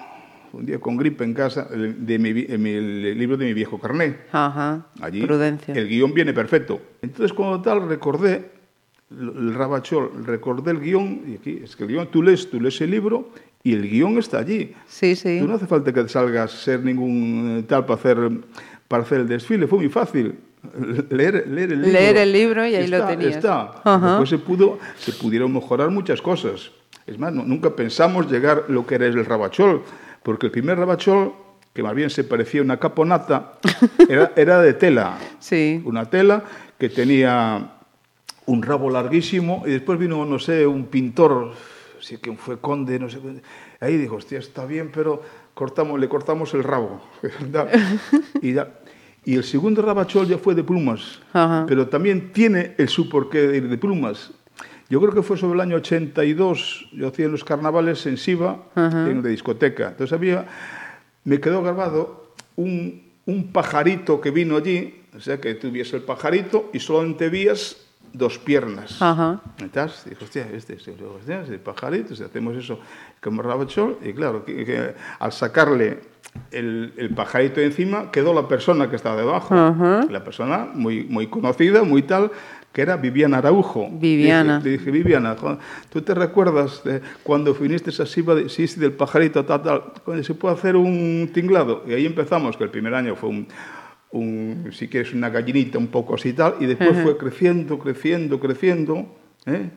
un 0.54 0.66
día 0.66 0.80
con 0.80 0.98
gripe 0.98 1.24
en 1.24 1.34
casa 1.34 1.66
de 1.66 2.20
mi, 2.20 2.46
en 2.48 2.62
mi- 2.62 2.72
el 2.72 3.18
libro 3.18 3.38
de 3.38 3.46
mi 3.46 3.54
viejo 3.54 3.80
carné. 3.80 4.18
Ajá. 4.32 4.88
Allí 5.02 5.22
Prudencia. 5.26 5.74
el 5.74 5.88
guion 5.88 6.14
viene 6.14 6.34
perfecto. 6.34 6.80
Entonces, 7.02 7.34
cuando 7.34 7.62
tal, 7.62 7.88
recordé 7.88 8.50
el 9.12 9.54
Rabachol, 9.54 10.26
recordé 10.26 10.72
el 10.72 10.80
guion, 10.80 11.22
y 11.28 11.36
aquí 11.36 11.62
es 11.64 11.76
que 11.76 11.84
el 11.84 11.90
guion, 11.90 12.08
tú 12.12 12.22
lees, 12.24 12.50
tú 12.50 12.60
lees 12.60 12.80
el 12.82 12.92
libro 12.92 13.30
y 13.64 13.74
el 13.74 13.90
guion 13.90 14.18
está 14.18 14.40
allí. 14.40 14.74
Sí, 14.88 15.16
sí. 15.16 15.38
Tú 15.40 15.48
no 15.48 15.56
hace 15.56 15.68
falta 15.68 15.94
que 15.94 16.08
salgas 16.10 16.52
ser 16.52 16.84
ningún 16.84 17.58
eh, 17.60 17.64
tal 17.68 17.86
para 17.86 18.00
hacer, 18.00 18.18
para 18.88 19.04
hacer 19.04 19.22
el 19.22 19.28
desfile, 19.28 19.68
fue 19.68 19.80
muy 19.80 19.90
fácil. 19.90 20.36
Leer, 21.12 21.48
leer 21.48 21.72
el 21.72 21.82
libro. 21.82 21.92
Leer 21.94 22.18
el 22.18 22.32
libro 22.34 22.68
y 22.68 22.76
ahí 22.76 22.84
Está, 22.86 22.98
lo 23.00 23.08
tenías. 23.08 23.36
Está. 23.38 23.82
Ajá. 23.84 24.08
Después 24.20 24.30
se, 24.30 24.38
pudo, 24.40 24.80
se 24.98 25.14
pudieron 25.14 25.54
mejorar 25.54 25.90
muchas 25.92 26.22
cosas. 26.22 26.72
Es 27.06 27.18
más, 27.18 27.32
no- 27.32 27.46
nunca 27.46 27.74
pensamos 27.74 28.30
llegar 28.30 28.66
lo 28.68 28.86
que 28.86 28.96
era 28.96 29.06
el 29.06 29.24
Rabachol, 29.24 29.84
porque 30.28 30.48
el 30.48 30.52
primer 30.52 30.78
Rabachol, 30.78 31.32
que 31.74 31.82
más 31.82 31.96
bien 31.96 32.10
se 32.10 32.26
parecía 32.26 32.60
a 32.60 32.64
una 32.66 32.78
caponata, 32.78 33.54
era, 34.10 34.34
era 34.36 34.62
de 34.62 34.74
tela. 34.74 35.18
Sí. 35.40 35.82
Una 35.86 36.04
tela 36.04 36.44
que 36.78 36.90
tenía 36.90 37.76
un 38.46 38.62
rabo 38.62 38.90
larguísimo 38.90 39.64
y 39.66 39.70
después 39.72 39.98
vino, 39.98 40.26
no 40.26 40.38
sé, 40.38 40.68
un 40.68 40.88
pintor, 40.88 41.54
sí 42.02 42.18
que 42.18 42.34
fue 42.34 42.60
conde, 42.60 43.00
no 43.00 43.10
sé. 43.10 43.20
Ahí 43.80 43.96
dijo, 43.96 44.18
hostia, 44.18 44.40
está 44.40 44.66
bien, 44.66 44.92
pero 44.94 45.22
cortamos, 45.54 45.98
le 45.98 46.10
cortamos 46.10 46.54
el 46.56 46.66
rabo. 46.66 47.02
y, 48.42 48.52
ya- 48.52 48.68
y 49.24 49.36
el 49.36 49.46
segundo 49.46 49.82
rabachol 49.82 50.28
ya 50.28 50.38
fue 50.38 50.56
de 50.56 50.64
plumas, 50.66 51.20
Ajá. 51.32 51.64
pero 51.70 51.88
también 51.88 52.34
tiene 52.34 52.76
el 52.78 52.90
su 52.90 53.08
porqué 53.08 53.48
de 53.48 53.62
de 53.62 53.78
plumas. 53.78 54.32
Yo 54.90 55.02
creo 55.02 55.14
que 55.14 55.22
fue 55.22 55.38
sobre 55.38 55.56
el 55.56 55.62
año 55.62 55.78
82, 55.78 56.90
yo 56.94 57.08
hacía 57.08 57.28
los 57.28 57.44
carnavales 57.44 58.06
en 58.06 58.18
Siva, 58.18 58.64
en 58.76 59.22
la 59.22 59.30
discoteca. 59.30 59.90
Entonces 59.90 60.14
había, 60.14 60.46
me 61.26 61.42
quedó 61.42 61.62
grabado 61.62 62.34
un, 62.56 63.04
un 63.26 63.52
pajarito 63.52 64.22
que 64.22 64.32
vino 64.32 64.56
allí, 64.56 65.04
o 65.16 65.20
sea, 65.20 65.42
que 65.42 65.56
tuviese 65.56 65.98
el 65.98 66.04
pajarito 66.04 66.70
y 66.74 66.80
solamente 66.80 67.30
vías 67.30 67.78
dos 68.14 68.40
piernas. 68.40 69.02
Ajá. 69.02 69.42
Entonces, 69.60 70.06
dijo, 70.06 70.24
hostia, 70.24 70.48
este 70.54 70.76
es 70.76 70.88
el, 70.88 71.04
hostia, 71.04 71.44
pajarito, 71.64 72.16
si 72.16 72.24
hacemos 72.24 72.56
eso 72.56 72.80
como 73.22 73.42
rabachol, 73.42 73.98
y 74.02 74.14
claro, 74.14 74.46
que, 74.46 74.66
que 74.66 74.94
al 75.20 75.32
sacarle 75.32 76.00
el, 76.52 76.94
el 76.98 77.10
pajarito 77.14 77.60
de 77.60 77.68
encima, 77.68 78.12
quedó 78.12 78.34
la 78.34 78.48
persona 78.48 78.90
que 78.90 78.96
estaba 78.96 79.16
debajo. 79.16 79.54
Ajá. 79.54 80.06
La 80.10 80.24
persona 80.24 80.68
muy, 80.74 81.04
muy 81.04 81.28
conocida, 81.28 81.84
muy 81.84 82.04
tal, 82.04 82.32
que 82.78 82.84
era 82.84 82.96
Viviana 82.96 83.40
Araujo. 83.40 83.90
Viviana. 83.92 84.62
Le 84.64 84.70
dije, 84.70 84.92
Viviana, 84.92 85.36
¿tú 85.90 86.00
te 86.04 86.14
recuerdas 86.14 86.84
de 86.84 87.02
cuando 87.24 87.52
viniste 87.56 87.90
a 87.90 88.06
Siva, 88.06 88.36
de, 88.36 88.50
sí, 88.50 88.68
sí, 88.68 88.80
del 88.80 88.92
pajarito, 88.92 89.44
tal, 89.46 89.64
tal? 89.64 89.84
Coño, 90.06 90.22
¿Se 90.22 90.36
puede 90.36 90.54
hacer 90.54 90.76
un 90.76 91.28
tinglado? 91.34 91.84
Y 91.88 91.94
ahí 91.94 92.06
empezamos, 92.06 92.56
que 92.56 92.66
el 92.66 92.70
primer 92.70 92.94
año 92.94 93.16
fue 93.16 93.30
un, 93.30 93.48
un, 94.12 94.70
si 94.74 94.88
quieres, 94.88 95.12
una 95.12 95.32
gallinita 95.32 95.80
un 95.80 95.88
poco 95.88 96.14
así 96.14 96.34
tal, 96.34 96.54
y 96.60 96.68
después 96.68 96.92
fue 97.02 97.18
creciendo, 97.18 97.80
creciendo, 97.80 98.40
creciendo, 98.40 99.08
¿eh? 99.48 99.72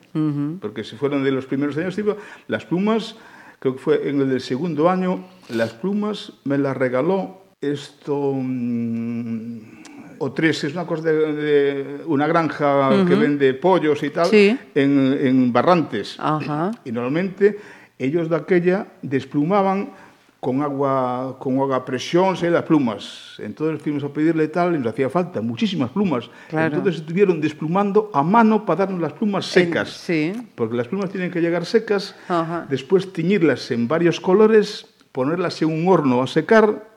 porque 0.61 0.85
si 0.85 0.97
fueron 0.97 1.25
de 1.25 1.31
los 1.31 1.47
primeros 1.47 1.79
años, 1.79 1.97
iba, 1.97 2.17
las 2.49 2.67
plumas, 2.67 3.17
creo 3.61 3.77
que 3.77 3.81
fue 3.81 4.11
en 4.11 4.21
el 4.21 4.29
del 4.29 4.43
segundo 4.43 4.91
año, 4.91 5.25
las 5.49 5.73
plumas 5.73 6.35
me 6.45 6.59
las 6.59 6.77
regaló 6.77 7.41
esto... 7.63 8.35
mm, 8.35 9.80
o 10.23 10.33
tres, 10.33 10.63
es 10.65 10.75
una 10.75 10.85
cosa 10.87 11.05
de, 11.11 11.33
de 11.33 12.01
una 12.07 12.27
granja 12.27 12.91
que 13.09 13.15
vende 13.15 13.55
pollos 13.55 14.03
y 14.03 14.11
tal, 14.11 14.27
Sí. 14.27 14.57
en, 14.75 15.17
en 15.21 15.53
Barrantes. 15.53 16.17
Ajá. 16.19 16.71
Y 16.85 16.93
normalmente 16.93 17.59
ellos 17.99 18.29
de 18.29 18.37
aquella 18.37 18.87
desplumaban 19.03 19.91
con 20.39 20.63
agua, 20.63 21.37
con 21.39 21.59
agua 21.59 21.77
a 21.77 21.85
presión, 21.85 22.37
¿sí? 22.37 22.49
las 22.49 22.65
plumas. 22.65 23.35
Entonces 23.39 23.83
fuimos 23.83 24.05
a 24.05 24.09
pedirle 24.09 24.49
tal 24.49 24.75
y 24.75 24.79
nos 24.79 24.89
hacía 24.89 25.09
falta 25.11 25.41
muchísimas 25.41 25.91
plumas. 25.91 26.31
Claro. 26.49 26.77
Entonces 26.77 27.01
estuvieron 27.03 27.41
desplumando 27.41 28.11
a 28.15 28.23
mano 28.23 28.65
para 28.67 28.81
darnos 28.87 29.01
las 29.01 29.13
plumas 29.15 29.47
secas. 29.47 29.89
sí. 29.91 30.33
Porque 30.55 30.77
las 30.77 30.89
plumas 30.89 31.11
tienen 31.11 31.31
que 31.31 31.41
llegar 31.41 31.65
secas, 31.65 32.15
Ajá. 32.29 32.67
después 32.71 33.13
tiñirlas 33.13 33.71
en 33.71 33.89
varios 33.89 34.21
colores, 34.21 34.87
ponerlas 35.13 35.61
en 35.63 35.69
un 35.69 35.89
horno 35.89 36.23
a 36.23 36.27
secar, 36.27 36.90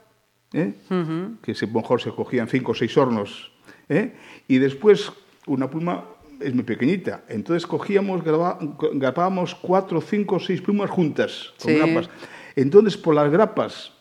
¿eh? 0.54 0.74
que 1.42 1.54
se, 1.56 1.66
a 1.66 1.68
lo 1.68 1.74
mejor 1.82 2.02
se 2.02 2.12
cogían 2.12 2.48
cinco 2.48 2.72
o 2.72 2.76
seis 2.76 2.96
hornos, 2.98 3.52
¿eh? 3.90 4.14
y 4.48 4.58
después 4.60 5.12
una 5.48 5.70
pluma 5.70 6.06
es 6.40 6.54
muy 6.54 6.64
pequeñita, 6.64 7.24
entonces 7.30 7.66
cogíamos, 7.68 8.24
graba- 8.24 8.60
grabábamos 8.94 9.56
cuatro, 9.56 10.00
cinco 10.02 10.36
o 10.36 10.40
seis 10.40 10.62
plumas 10.62 10.90
juntas, 10.90 11.54
con 11.62 11.72
Sí. 11.74 11.78
grapas. 11.78 12.10
Entonces, 12.56 12.98
por 12.98 13.16
las 13.16 13.32
grapas, 13.32 13.92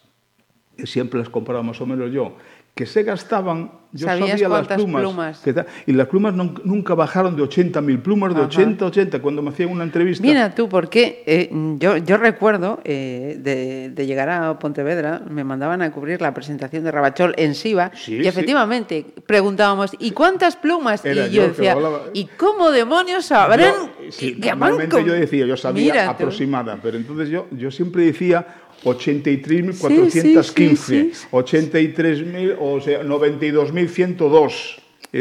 que 0.76 0.86
siempre 0.86 1.20
las 1.20 1.28
compraba 1.28 1.62
más 1.62 1.80
o 1.80 1.86
menos 1.86 2.10
yo, 2.12 2.36
que 2.74 2.86
se 2.86 3.02
gastaban, 3.02 3.70
yo 3.92 4.06
¿Sabías 4.06 4.30
sabía 4.40 4.48
las 4.48 4.66
plumas. 4.66 5.02
plumas? 5.02 5.38
que 5.40 5.52
ta- 5.52 5.66
y 5.86 5.92
las 5.92 6.06
plumas 6.08 6.32
nun- 6.32 6.58
nunca 6.64 6.94
bajaron 6.94 7.36
de 7.36 7.42
80.000 7.42 8.00
plumas, 8.00 8.30
de 8.34 8.40
Ajá. 8.40 8.46
80, 8.48 8.86
80, 8.86 9.18
cuando 9.20 9.42
me 9.42 9.50
hacían 9.50 9.68
una 9.68 9.84
entrevista. 9.84 10.26
Mira 10.26 10.54
tú, 10.54 10.70
porque 10.70 11.22
eh, 11.26 11.50
yo, 11.78 11.98
yo 11.98 12.16
recuerdo 12.16 12.80
eh, 12.84 13.36
de, 13.38 13.90
de 13.90 14.06
llegar 14.06 14.30
a 14.30 14.58
Pontevedra, 14.58 15.20
me 15.28 15.44
mandaban 15.44 15.82
a 15.82 15.92
cubrir 15.92 16.22
la 16.22 16.32
presentación 16.32 16.82
de 16.84 16.90
Rabachol 16.92 17.34
en 17.36 17.54
Siva 17.54 17.90
Sí, 17.94 18.14
y 18.16 18.22
sí. 18.22 18.28
efectivamente 18.28 19.04
preguntábamos, 19.26 19.90
¿y 19.98 20.12
cuántas 20.12 20.56
plumas? 20.56 21.04
Era 21.04 21.26
y 21.26 21.30
yo 21.32 21.42
decía, 21.48 21.72
hablaba. 21.72 22.00
¿y 22.14 22.24
cómo 22.38 22.70
demonios 22.70 23.26
sabrán? 23.26 23.74
Yo, 24.06 24.10
sí, 24.12 24.34
que- 24.36 24.40
que 24.40 24.48
van 24.48 24.58
normalmente 24.60 24.96
con-?" 24.96 25.04
yo 25.04 25.12
decía, 25.12 25.44
yo 25.44 25.58
sabía 25.58 25.92
Mira 25.92 26.04
tú. 26.06 26.10
aproximada, 26.12 26.78
pero 26.82 26.96
entonces 26.96 27.28
yo, 27.28 27.48
yo 27.50 27.70
siempre 27.70 28.04
decía 28.06 28.46
83.415, 28.84 30.10
Sí, 30.10 30.20
sí, 30.20 30.76
sí, 30.76 31.12
sí. 31.12 31.26
83.000, 31.30 32.56
o 32.60 32.80
sea, 32.80 33.02
92.102. 33.02 34.78
Y 35.12 35.18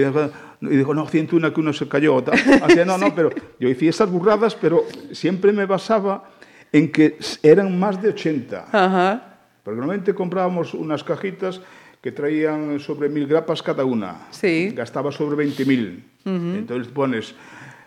dijo, 0.77 0.93
no, 0.93 1.07
101 1.07 1.53
que 1.53 1.59
uno 1.59 1.73
se 1.73 1.87
cayó. 1.87 2.21
tal. 2.23 2.39
Hacía, 2.63 2.85
no, 2.85 2.97
no, 2.97 3.13
pero 3.15 3.31
yo 3.59 3.67
decía 3.67 3.89
esas 3.89 4.09
burradas, 4.11 4.55
pero 4.55 4.85
siempre 5.11 5.51
me 5.51 5.65
basaba 5.65 6.29
en 6.71 6.91
que 6.91 7.17
eran 7.43 7.77
más 7.79 8.01
de 8.01 8.09
80. 8.09 8.67
Ajá. 8.71 9.37
Porque 9.63 9.77
normalmente 9.77 10.13
comprábamos 10.13 10.73
unas 10.73 11.03
cajitas 11.03 11.61
que 12.01 12.11
traían 12.11 12.79
sobre 12.79 13.09
mil 13.09 13.27
grapas 13.27 13.61
cada 13.61 13.85
una. 13.85 14.27
Sí. 14.31 14.71
Gastaba 14.75 15.11
sobre 15.11 15.45
20.000. 15.45 16.03
Entonces 16.23 16.87
pones, 16.91 17.35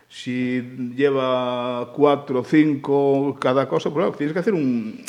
si 0.08 0.60
lleva 0.96 1.92
cuatro 1.94 2.40
o 2.40 2.44
cinco 2.44 3.36
cada 3.40 3.68
cosa, 3.68 3.90
pues 3.90 4.04
claro, 4.04 4.16
tienes 4.16 4.32
que 4.32 4.38
hacer 4.40 4.54
un... 4.54 5.00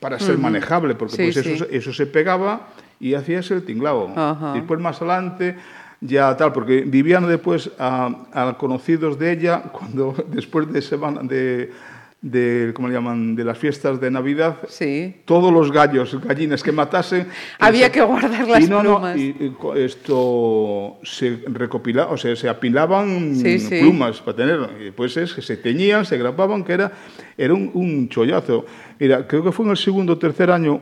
para 0.00 0.18
ser 0.18 0.38
manejable, 0.38 0.94
porque 0.94 1.16
Sí, 1.16 1.22
pues 1.24 1.36
eso, 1.38 1.64
se- 1.64 1.76
eso 1.76 1.92
se 1.92 2.06
pegaba 2.06 2.68
y 3.00 3.14
hacías 3.14 3.50
el 3.50 3.64
tinglado. 3.64 4.10
Ajá. 4.14 4.52
Después 4.54 4.80
más 4.80 4.98
adelante 5.02 5.56
ya 6.00 6.36
tal, 6.36 6.52
porque 6.52 6.82
Viviana 6.82 7.26
después 7.26 7.70
a, 7.78 8.08
a 8.32 8.56
conocidos 8.56 9.18
de 9.18 9.32
ella, 9.32 9.62
cuando 9.72 10.14
después 10.30 10.72
de 10.72 10.80
semana 10.82 11.20
de, 11.24 11.72
de, 12.20 12.72
¿cómo 12.74 12.88
le 12.88 12.94
llaman?, 12.94 13.36
de 13.36 13.44
las 13.44 13.56
fiestas 13.56 14.00
de 14.00 14.10
Navidad, 14.10 14.56
Sí. 14.68 15.14
todos 15.24 15.52
los 15.52 15.70
gallos, 15.70 16.20
gallinas 16.20 16.64
que 16.64 16.72
matasen. 16.72 17.28
Había 17.60 17.86
se- 17.86 17.92
que 17.92 18.02
guardar 18.02 18.48
las 18.48 18.64
y 18.64 18.66
no, 18.68 18.82
no, 18.82 18.94
plumas. 18.96 19.16
y- 19.16 19.36
y 19.38 19.54
esto 19.76 20.98
se 21.04 21.42
recopilaba, 21.46 22.10
o 22.12 22.16
sea, 22.16 22.34
se 22.34 22.48
apilaban 22.48 23.36
Sí, 23.36 23.60
sí. 23.60 23.78
plumas 23.80 24.20
para 24.20 24.36
tener. 24.36 24.58
Y 24.80 24.84
después 24.86 25.16
es 25.16 25.32
que 25.32 25.42
se 25.42 25.56
teñían, 25.58 26.04
se 26.04 26.18
grapaban, 26.18 26.64
que 26.64 26.72
era, 26.72 26.92
era 27.36 27.54
un, 27.54 27.70
un 27.74 28.08
chollazo. 28.08 28.66
Mira, 28.98 29.26
creo 29.28 29.44
que 29.44 29.52
fue 29.52 29.64
en 29.66 29.70
el 29.70 29.76
segundo 29.76 30.14
o 30.14 30.18
tercer 30.18 30.50
año, 30.50 30.80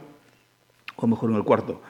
o 0.96 1.06
mejor 1.06 1.30
en 1.30 1.36
el 1.36 1.44
cuarto. 1.44 1.82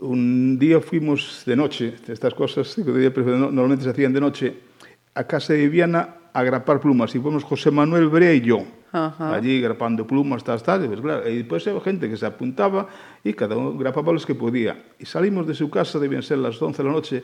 Un 0.00 0.56
día 0.58 0.80
fuimos 0.80 1.42
de 1.46 1.56
noche, 1.56 1.94
estas 2.06 2.32
cosas 2.34 2.76
no- 2.78 3.50
normalmente 3.50 3.84
se 3.84 3.90
hacían 3.90 4.12
de 4.12 4.20
noche, 4.20 4.54
a 5.14 5.24
casa 5.24 5.52
de 5.52 5.60
Viviana 5.60 6.16
a 6.32 6.42
grapar 6.42 6.80
plumas. 6.80 7.14
E 7.14 7.20
fomos 7.20 7.44
José 7.44 7.70
Manuel 7.70 8.08
Brello, 8.08 8.64
Ajá. 8.92 9.36
allí 9.36 9.60
grapando 9.60 10.06
plumas, 10.06 10.44
tal, 10.44 10.62
tal, 10.62 10.86
pues, 10.88 11.00
claro, 11.00 11.24
e 11.28 11.36
depois 11.36 11.64
pues, 11.64 11.84
gente 11.84 12.08
que 12.08 12.16
se 12.16 12.26
apuntaba 12.26 12.88
e 13.24 13.36
cada 13.36 13.56
un 13.56 13.76
grapaba 13.76 14.12
los 14.12 14.24
que 14.24 14.34
podía. 14.34 14.96
E 14.98 15.04
salimos 15.04 15.46
de 15.46 15.54
su 15.54 15.68
casa, 15.68 16.00
debían 16.00 16.22
ser 16.22 16.38
las 16.38 16.60
11 16.60 16.82
de 16.82 16.84
la 16.88 16.94
noche, 16.94 17.16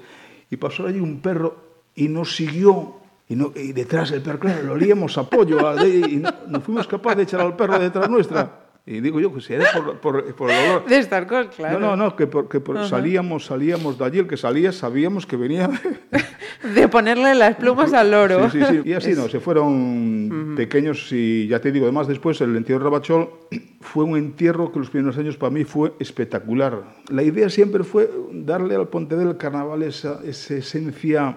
e 0.48 0.56
pasó 0.56 0.86
allí 0.86 1.00
un 1.00 1.20
perro 1.20 1.90
e 1.96 2.08
nos 2.08 2.36
siguió 2.36 2.98
Y, 3.28 3.36
no, 3.36 3.52
y 3.54 3.72
detrás 3.72 4.10
del 4.10 4.22
perro, 4.22 4.40
claro, 4.40 4.62
lo 4.62 4.72
olíamos 4.72 5.18
apoyo, 5.18 5.68
a, 5.68 5.86
y 5.86 6.16
no, 6.16 6.30
no 6.48 6.60
fuimos 6.62 6.88
capaces 6.88 7.18
de 7.18 7.22
echar 7.24 7.40
al 7.42 7.54
perro 7.54 7.78
detrás 7.78 8.08
nuestra. 8.08 8.68
Y 8.86 9.02
digo 9.02 9.20
yo 9.20 9.34
que 9.34 9.42
si 9.42 9.52
era 9.52 9.70
por, 9.70 10.00
por, 10.00 10.34
por 10.34 10.50
el 10.50 10.70
olor. 10.70 10.86
De 10.86 10.98
estar 10.98 11.26
con, 11.26 11.48
claro. 11.48 11.78
No, 11.78 11.88
no, 11.88 12.04
no, 12.04 12.16
que, 12.16 12.26
por, 12.26 12.48
que 12.48 12.58
por, 12.58 12.76
uh 12.76 12.78
-huh. 12.80 12.88
salíamos, 12.88 13.44
salíamos 13.44 13.98
de 13.98 14.04
allí, 14.06 14.18
el 14.20 14.26
que 14.26 14.38
salía 14.38 14.72
sabíamos 14.72 15.26
que 15.26 15.36
venía. 15.36 15.68
De 16.74 16.88
ponerle 16.88 17.34
las 17.34 17.56
plumas 17.56 17.92
al 17.92 18.10
loro. 18.10 18.50
Sí, 18.50 18.58
sí, 18.58 18.66
sí. 18.70 18.80
Y 18.88 18.92
así 18.92 19.12
no, 19.12 19.28
se 19.28 19.38
fueron 19.38 20.54
pequeños 20.56 21.12
y 21.12 21.46
ya 21.46 21.60
te 21.60 21.70
digo, 21.70 21.86
además 21.86 22.08
después 22.08 22.40
el 22.40 22.56
entierro 22.56 22.80
de 22.80 22.84
Rabachol 22.84 23.30
fue 23.80 24.04
un 24.04 24.16
entierro 24.16 24.72
que 24.72 24.80
los 24.80 24.90
primeros 24.90 25.16
años 25.18 25.36
para 25.36 25.50
mí 25.50 25.64
fue 25.64 25.92
espectacular. 26.00 26.82
La 27.10 27.22
idea 27.22 27.48
siempre 27.48 27.84
fue 27.84 28.10
darle 28.32 28.74
al 28.74 28.88
Pontevedra 28.88 29.30
el 29.30 29.36
carnaval 29.36 29.82
esa, 29.82 30.20
esa 30.24 30.54
esencia 30.54 31.36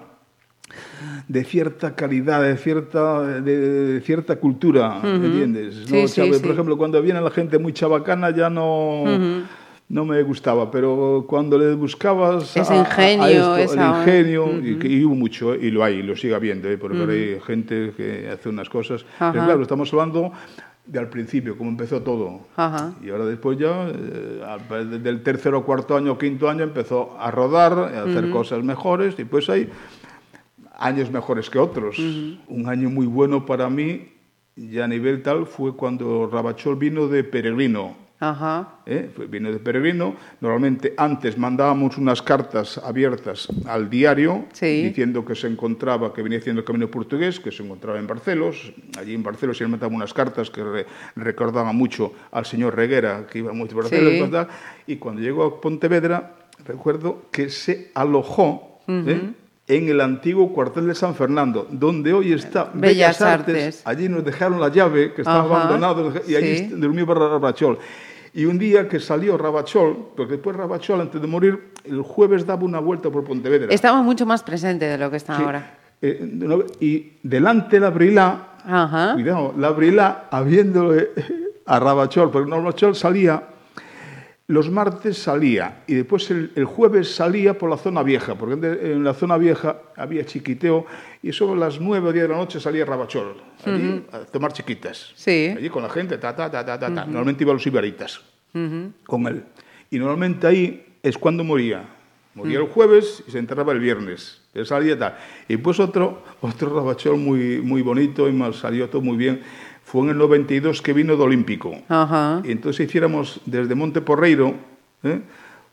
de 1.27 1.43
cierta 1.43 1.95
calidad, 1.95 2.41
de 2.41 2.57
cierta, 2.57 3.21
de, 3.21 3.57
de 3.57 4.01
cierta 4.01 4.37
cultura, 4.37 4.99
¿me 5.03 5.25
¿entiendes? 5.27 5.83
Sí, 5.85 6.01
No, 6.01 6.07
sí, 6.07 6.15
Chave, 6.15 6.33
sí. 6.33 6.41
Por 6.41 6.51
ejemplo, 6.51 6.77
cuando 6.77 7.01
viene 7.01 7.21
la 7.21 7.31
gente 7.31 7.57
muy 7.57 7.73
chabacana 7.73 8.31
ya 8.31 8.49
no... 8.49 9.03
No 9.91 10.05
me 10.05 10.21
gustaba, 10.23 10.71
pero 10.71 11.25
cuando 11.27 11.57
le 11.57 11.73
buscabas 11.75 12.55
Ese 12.55 12.73
a- 12.73 12.77
a- 12.77 12.81
a 12.81 13.11
ingenio, 13.11 13.55
esto, 13.57 13.73
esa- 13.73 14.03
el 14.03 14.27
ingenio, 14.27 14.45
y, 14.89 15.03
hubo 15.03 15.15
mucho, 15.15 15.53
¿eh? 15.53 15.59
y 15.63 15.69
lo 15.71 15.83
hay, 15.83 15.95
y 15.95 16.01
lo 16.03 16.15
sigue 16.15 16.33
habiendo, 16.33 16.69
¿eh? 16.69 16.77
porque 16.77 16.97
hay 17.11 17.39
gente 17.45 17.91
que 17.97 18.29
hace 18.29 18.47
unas 18.47 18.69
cosas. 18.69 19.05
Pero 19.19 19.43
claro, 19.45 19.61
estamos 19.61 19.91
hablando 19.91 20.31
de 20.85 20.97
al 20.97 21.09
principio, 21.09 21.57
cómo 21.57 21.69
empezó 21.69 22.01
todo. 22.01 22.39
Ajá. 22.55 22.93
Y 23.03 23.09
ahora 23.09 23.25
después 23.25 23.57
ya, 23.57 23.87
eh, 23.89 24.85
del 25.03 25.23
tercero, 25.23 25.63
cuarto 25.65 25.97
año, 25.97 26.17
quinto 26.17 26.49
año, 26.49 26.63
empezó 26.63 27.17
a 27.19 27.29
rodar, 27.29 27.73
a 27.73 28.03
hacer 28.03 28.29
cosas 28.29 28.63
mejores, 28.63 29.15
y 29.19 29.25
pues 29.25 29.49
hay 29.49 29.69
años 30.79 31.11
mejores 31.11 31.49
que 31.49 31.59
otros. 31.59 31.99
Un 31.99 32.67
año 32.69 32.89
muy 32.89 33.05
bueno 33.07 33.45
para 33.45 33.69
mí, 33.69 34.07
ya 34.55 34.85
a 34.85 34.87
nivel 34.87 35.21
tal, 35.21 35.45
fue 35.47 35.75
cuando 35.75 36.29
Rabachol 36.31 36.77
vino 36.77 37.07
de 37.07 37.23
peregrino. 37.25 37.95
Ajá. 38.21 38.75
¿eh? 38.85 39.09
Fue- 39.15 39.25
Vino 39.27 39.51
de 39.51 39.59
peregrino. 39.59 40.15
Normalmente 40.39 40.93
antes 40.95 41.37
mandábamos 41.37 41.97
unas 41.97 42.21
cartas 42.21 42.77
abiertas 42.77 43.47
al 43.67 43.89
diario 43.89 44.45
Sí. 44.53 44.83
diciendo 44.83 45.25
que 45.25 45.35
se 45.35 45.47
encontraba, 45.47 46.13
que 46.13 46.21
venía 46.21 46.37
haciendo 46.39 46.59
el 46.61 46.65
camino 46.65 46.87
portugués, 46.89 47.39
que 47.39 47.51
se 47.51 47.63
encontraba 47.63 47.97
en 47.99 48.05
Barcelos. 48.07 48.71
Allí 48.97 49.15
en 49.15 49.23
Barcelos 49.23 49.57
se 49.57 49.67
mandaban 49.67 49.95
unas 49.95 50.13
cartas 50.13 50.49
que 50.49 50.63
re- 50.63 50.85
recordaban 51.15 51.75
mucho 51.75 52.13
al 52.31 52.45
señor 52.45 52.75
Reguera, 52.75 53.25
que 53.29 53.39
iba 53.39 53.51
mucho 53.53 53.73
a 53.77 53.81
Barcelos. 53.81 54.13
Sí. 54.13 54.93
y 54.93 54.95
cuando 54.97 55.21
llegó 55.21 55.43
a 55.43 55.59
Pontevedra, 55.59 56.35
recuerdo 56.63 57.23
que 57.31 57.49
se 57.49 57.89
alojó 57.95 58.79
¿eh? 58.87 59.31
en 59.67 59.89
el 59.89 59.99
antiguo 60.01 60.51
cuartel 60.53 60.85
de 60.87 60.93
San 60.95 61.15
Fernando, 61.15 61.67
donde 61.71 62.13
hoy 62.13 62.33
está 62.33 62.65
Bellas 62.65 62.81
Bellas, 63.17 63.21
Artes. 63.21 63.55
Artes. 63.55 63.81
Allí 63.85 64.09
nos 64.09 64.23
dejaron 64.23 64.59
la 64.59 64.67
llave, 64.69 65.13
que 65.13 65.21
estaba 65.21 65.39
Ajá, 65.45 65.63
abandonado, 65.63 66.13
y 66.27 66.35
allí 66.35 66.57
sí. 66.57 66.65
durmió 66.67 67.05
Rabachol. 67.05 67.79
Y 68.33 68.45
un 68.45 68.57
día 68.57 68.87
que 68.87 68.99
salió 68.99 69.37
Rabachol, 69.37 69.97
porque 70.15 70.33
después 70.33 70.55
Rabachol, 70.55 71.01
antes 71.01 71.19
de 71.21 71.27
morir, 71.27 71.71
el 71.83 72.01
jueves 72.01 72.45
daba 72.45 72.63
una 72.63 72.79
vuelta 72.79 73.09
por 73.09 73.23
Pontevedra. 73.25 73.67
Estaba 73.73 74.01
mucho 74.01 74.25
más 74.25 74.41
presente 74.43 74.85
de 74.85 74.97
lo 74.97 75.09
que 75.11 75.17
está 75.17 75.35
Sí. 75.37 75.43
ahora. 75.43 75.77
Eh, 76.01 76.69
y 76.79 77.13
delante 77.23 77.79
la 77.79 77.89
Brilá, 77.89 78.47
Ajá. 78.65 79.13
cuidado, 79.13 79.53
la 79.57 79.69
Brilá, 79.71 80.27
habiéndole 80.31 81.09
a 81.65 81.79
Rabachol, 81.79 82.31
porque 82.31 82.49
Rabachol 82.49 82.95
salía, 82.95 83.43
los 84.51 84.69
martes 84.69 85.17
salía, 85.17 85.83
y 85.87 85.93
después 85.95 86.29
el, 86.31 86.51
el 86.55 86.65
jueves 86.65 87.15
salía 87.15 87.57
por 87.57 87.69
la 87.69 87.77
zona 87.77 88.03
vieja, 88.03 88.35
porque 88.35 88.53
en- 88.67 89.03
la 89.03 89.13
zona 89.13 89.37
vieja 89.37 89.77
había 89.95 90.25
chiquiteo, 90.25 90.85
y 91.23 91.31
sobre 91.31 91.59
las 91.59 91.79
nueve 91.79 92.09
o 92.09 92.11
diez 92.11 92.23
de 92.23 92.29
la 92.29 92.37
noche 92.37 92.59
salía 92.59 92.85
Rabachol, 92.85 93.35
allí 93.65 94.03
a 94.11 94.19
tomar 94.25 94.53
chiquitas. 94.53 95.13
Sí. 95.15 95.53
Allí 95.57 95.69
con 95.69 95.83
la 95.83 95.89
gente, 95.89 96.17
ta, 96.17 96.35
ta, 96.35 96.49
ta, 96.51 96.65
ta, 96.65 96.77
ta, 96.79 96.93
ta. 96.93 97.05
Normalmente 97.05 97.43
iban 97.43 97.55
los 97.55 97.65
iberitas 97.67 98.21
con 99.05 99.27
él. 99.27 99.43
Y 99.89 99.97
normalmente 99.99 100.45
ahí 100.47 100.83
es 101.01 101.17
cuando 101.17 101.43
moría. 101.43 101.83
Moría 102.33 102.59
el 102.59 102.67
jueves 102.67 103.23
y 103.27 103.31
se 103.31 103.39
enterraba 103.39 103.73
el 103.73 103.79
viernes. 103.79 104.41
Él 104.53 104.65
salía 104.65 104.97
tal. 104.97 105.17
Y 105.49 105.57
pues 105.57 105.79
otro, 105.79 106.23
otro 106.41 106.73
rabachol 106.73 107.17
muy, 107.17 107.61
muy 107.61 107.81
bonito 107.81 108.27
y 108.27 108.31
mal 108.31 108.53
salió 108.53 108.89
todo 108.89 109.01
muy 109.01 109.17
bien. 109.17 109.41
Fue 109.91 110.03
en 110.03 110.11
el 110.11 110.17
92 110.19 110.81
que 110.81 110.93
vino 110.93 111.17
de 111.17 111.23
Olímpico. 111.23 111.75
Ajá. 111.89 112.41
Y 112.45 112.51
entonces 112.53 112.87
hiciéramos 112.87 113.41
desde 113.45 113.75
Monte 113.75 113.99
Porreiro, 113.99 114.53
¿eh? 115.03 115.19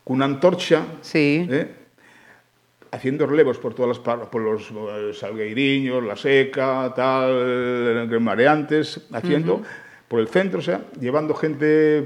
con 0.03 0.17
una 0.17 0.25
antorcha, 0.25 0.83
Sí. 0.99 1.47
¿eh? 1.49 1.71
haciendo 2.91 3.25
relevos 3.27 3.57
por 3.59 3.73
todas 3.73 3.87
las 3.97 3.99
par- 3.99 4.29
por 4.29 4.41
los 4.41 4.71
eh, 4.71 5.11
salgueiriños, 5.13 6.03
la 6.03 6.17
seca, 6.17 6.91
tal, 6.93 7.31
eh, 8.11 8.19
mareantes, 8.19 9.07
haciendo 9.13 9.61
por 10.09 10.19
el 10.19 10.27
centro, 10.27 10.59
o 10.59 10.63
sea, 10.63 10.81
llevando 10.99 11.33
gente 11.33 12.05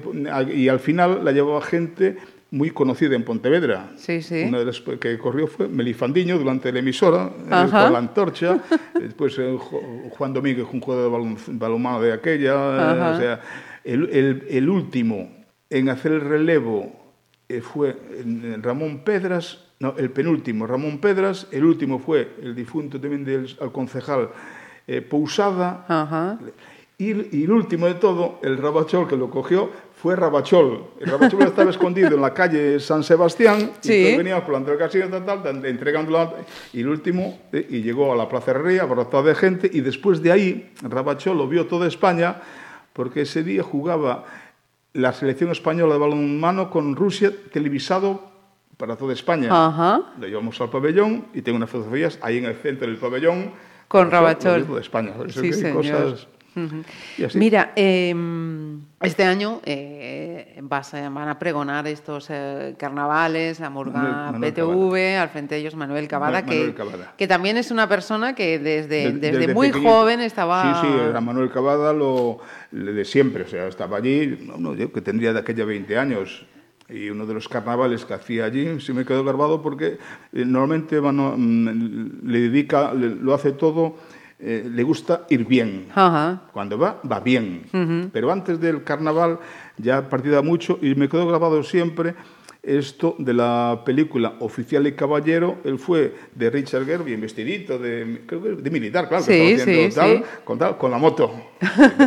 y 0.53 0.67
al 0.67 0.79
final 0.79 1.25
la 1.25 1.31
llevaba 1.31 1.61
gente 1.61 2.17
muy 2.53 2.69
conocida 2.69 3.15
en 3.15 3.23
Pontevedra. 3.23 3.91
Sí, 3.95 4.21
sí. 4.21 4.43
Una 4.47 4.59
de 4.59 4.65
las 4.65 4.79
que 4.79 5.17
corrió 5.17 5.47
fue 5.47 5.67
Melifandiño 5.67 6.37
durante 6.37 6.71
la 6.71 6.79
emisora, 6.79 7.31
eh, 7.45 7.49
con 7.49 7.93
la 7.93 7.97
antorcha. 7.97 8.61
Después 8.99 9.35
eh, 9.39 9.57
Juan 10.11 10.33
Domínguez, 10.33 10.67
un 10.71 10.79
jugador 10.79 11.11
de 11.11 11.17
balon- 11.17 11.57
balonmano 11.57 11.99
de 12.01 12.13
aquella. 12.13 12.91
Ajá. 12.91 13.09
o 13.11 13.19
sea, 13.19 13.41
el, 13.83 14.07
el- 14.11 14.45
el 14.49 14.69
último 14.69 15.29
en 15.69 15.89
hacer 15.89 16.11
el 16.11 16.21
relevo 16.21 16.91
eh, 17.49 17.59
fue 17.61 17.97
Ramón 18.61 18.99
Pedras, 19.03 19.65
no, 19.79 19.95
el 19.97 20.11
penúltimo 20.11 20.67
Ramón 20.67 20.99
Pedras, 20.99 21.47
el 21.51 21.65
último 21.65 21.97
fue 21.97 22.35
el 22.41 22.53
difunto 22.53 23.01
también 23.01 23.25
del 23.25 23.47
al 23.59 23.71
concejal 23.71 24.29
eh, 24.87 25.01
Pousada, 25.01 25.85
Ajá. 25.87 26.37
y, 26.99 27.35
y 27.35 27.43
el 27.45 27.51
último 27.51 27.87
de 27.87 27.95
todo, 27.95 28.39
el 28.43 28.57
Rabachol 28.59 29.07
que 29.07 29.17
lo 29.17 29.29
cogió, 29.31 29.71
fue 30.03 30.17
Rabachol. 30.17 30.83
El 30.99 31.09
Rabachol 31.11 31.43
estaba 31.43 31.69
escondido 31.71 32.09
en 32.09 32.21
la 32.21 32.33
calle 32.33 32.77
San 32.81 33.05
Sebastián, 33.05 33.71
Sí. 33.79 33.93
y 33.93 34.17
veníamos 34.17 34.43
por 34.43 34.53
la 34.53 34.59
del 34.59 34.77
casino, 34.77 35.07
tal, 35.23 35.41
tal, 35.41 35.65
entregándolo, 35.65 36.33
y 36.73 36.81
el 36.81 36.89
último, 36.89 37.39
eh, 37.53 37.65
y 37.69 37.81
llegó 37.81 38.11
a 38.11 38.15
la 38.17 38.27
Plaza 38.27 38.51
Herrería, 38.51 38.81
abarrotado 38.81 39.23
de 39.23 39.33
gente, 39.33 39.69
y 39.71 39.79
después 39.79 40.21
de 40.21 40.33
ahí, 40.33 40.73
Rabachol 40.81 41.37
lo 41.37 41.47
vio 41.47 41.67
toda 41.67 41.87
España, 41.87 42.35
porque 42.91 43.21
ese 43.21 43.43
día 43.43 43.63
jugaba 43.63 44.25
la 44.91 45.13
selección 45.13 45.51
española 45.51 45.93
de 45.93 45.99
balonmano 46.01 46.69
con 46.69 46.97
Rusia, 46.97 47.31
televisado 47.53 48.29
para 48.75 48.97
toda 48.97 49.13
España. 49.13 49.47
Ajá. 49.49 50.01
Lo 50.19 50.27
llevamos 50.27 50.59
al 50.59 50.69
pabellón, 50.69 51.27
y 51.33 51.41
tengo 51.43 51.55
unas 51.55 51.69
fotografías 51.69 52.19
ahí 52.21 52.39
en 52.39 52.45
el 52.45 52.55
centro 52.55 52.87
del 52.87 52.97
pabellón, 52.97 53.51
Con 53.87 54.11
Rabachol. 54.11 54.67
de 54.67 54.81
España. 54.81 55.13
Sí, 55.29 55.53
señor. 55.53 55.75
cosas... 55.77 56.27
y 57.17 57.23
así. 57.23 57.37
Mira, 57.39 57.71
eh, 57.75 58.13
este 59.01 59.23
año 59.23 59.59
eh, 59.65 60.59
vas 60.63 60.93
a- 60.93 61.09
van 61.09 61.27
a 61.29 61.39
pregonar 61.39 61.87
estos 61.87 62.27
eh, 62.29 62.75
carnavales, 62.77 63.59
la 63.59 63.69
Murga 63.69 63.99
Manuel- 63.99 64.31
Manuel 64.33 64.53
PTV, 64.53 65.17
al 65.17 65.29
frente 65.29 65.55
de 65.55 65.61
ellos 65.61 65.75
Manuel 65.75 66.07
Cavada, 66.07 66.45
que, 66.45 66.73
Cavada. 66.73 67.13
que 67.17 67.27
también 67.27 67.57
es 67.57 67.71
una 67.71 67.87
persona 67.89 68.35
que 68.35 68.59
desde, 68.59 68.87
De- 68.87 69.11
desde, 69.13 69.37
desde 69.39 69.53
muy 69.53 69.71
joven 69.71 70.21
estaba... 70.21 70.81
Sí, 70.81 70.87
sí, 70.87 70.93
era 71.09 71.19
Manuel 71.21 71.49
Cavada 71.51 71.91
lo, 71.93 72.39
de 72.71 73.03
siempre, 73.05 73.43
o 73.43 73.47
sea, 73.47 73.67
estaba 73.67 73.97
allí, 73.97 74.37
no, 74.45 74.57
no, 74.57 74.75
yo 74.75 74.91
que 74.91 75.01
tendría 75.01 75.33
de 75.33 75.39
aquella 75.39 75.65
20 75.65 75.97
años. 75.97 76.45
Y 76.89 77.09
uno 77.09 77.25
de 77.25 77.33
los 77.33 77.47
carnavales 77.47 78.03
que 78.05 78.13
hacía 78.13 78.43
allí 78.45 78.79
se 78.81 78.93
me 78.93 79.05
quedó 79.05 79.23
grabado 79.23 79.61
porque 79.61 79.97
eh, 80.33 80.43
normalmente 80.45 80.99
mm, 81.01 82.27
le 82.29 82.39
dedica, 82.41 82.93
le- 82.93 83.15
lo 83.15 83.33
hace 83.33 83.53
todo, 83.53 83.95
eh, 84.39 84.69
le 84.69 84.83
gusta 84.83 85.25
ir 85.29 85.45
bien. 85.45 85.87
Ajá. 85.93 86.43
Cuando 86.51 86.77
va, 86.77 86.99
va 87.09 87.19
bien. 87.19 88.09
Pero 88.11 88.31
antes 88.31 88.59
del 88.59 88.83
carnaval 88.83 89.39
ya 89.77 90.09
partida 90.09 90.41
mucho 90.41 90.79
y 90.81 90.95
me 90.95 91.07
quedó 91.09 91.27
grabado 91.27 91.63
siempre 91.63 92.15
esto 92.63 93.15
de 93.19 93.33
la 93.33 93.81
película 93.85 94.35
Oficial 94.39 94.87
y 94.87 94.93
Caballero. 94.93 95.57
Él 95.65 95.77
fue 95.77 96.15
de 96.33 96.49
Richard 96.49 96.85
Gere, 96.85 97.03
bien 97.03 97.19
vestidito, 97.19 97.77
de, 97.77 98.21
que 98.27 98.35
de 98.37 98.69
militar, 98.71 99.09
claro, 99.09 99.25
que 99.25 99.33
Sí, 99.33 99.51
estaba 99.51 99.61
haciendo 99.61 99.91
sí, 99.91 99.95
tal, 99.95 100.17
sí. 100.17 100.23
Con, 100.45 100.57
tal, 100.59 100.77
con 100.77 100.91
la 100.91 100.97
moto. 100.97 101.31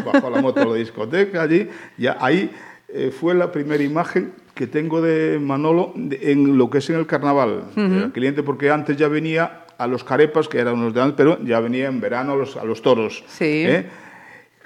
Bajó 0.05 0.31
la 0.31 0.41
moto 0.41 0.63
a 0.63 0.65
la 0.65 0.75
discoteca 0.75 1.43
allí. 1.43 1.69
Ya 1.99 2.17
ahí 2.21 2.51
eh, 2.89 3.11
fue 3.11 3.35
la 3.35 3.53
primera 3.53 3.83
imagen 3.83 4.33
que 4.55 4.67
tengo 4.67 5.03
de 5.03 5.39
Manolo 5.39 5.93
en 5.95 6.57
lo 6.57 6.71
que 6.71 6.79
es 6.79 6.89
en 6.89 6.97
el 6.97 7.07
carnaval. 7.07 7.65
Era 7.77 8.11
cliente 8.11 8.43
porque 8.43 8.71
antes 8.71 8.97
ya 8.97 9.09
venía 9.09 9.66
a 9.79 9.87
los 9.87 10.05
carepas, 10.05 10.49
que 10.49 10.59
eran 10.59 10.75
unos 10.75 10.95
de 10.95 11.01
antes, 11.01 11.17
pero 11.17 11.43
ya 11.45 11.61
venía 11.61 11.89
en 11.89 12.01
verano 12.01 12.33
a 12.33 12.37
los, 12.37 12.57
a 12.57 12.65
los 12.65 12.83
toros. 12.83 13.25
Sí. 13.29 13.45
¿eh? 13.67 13.87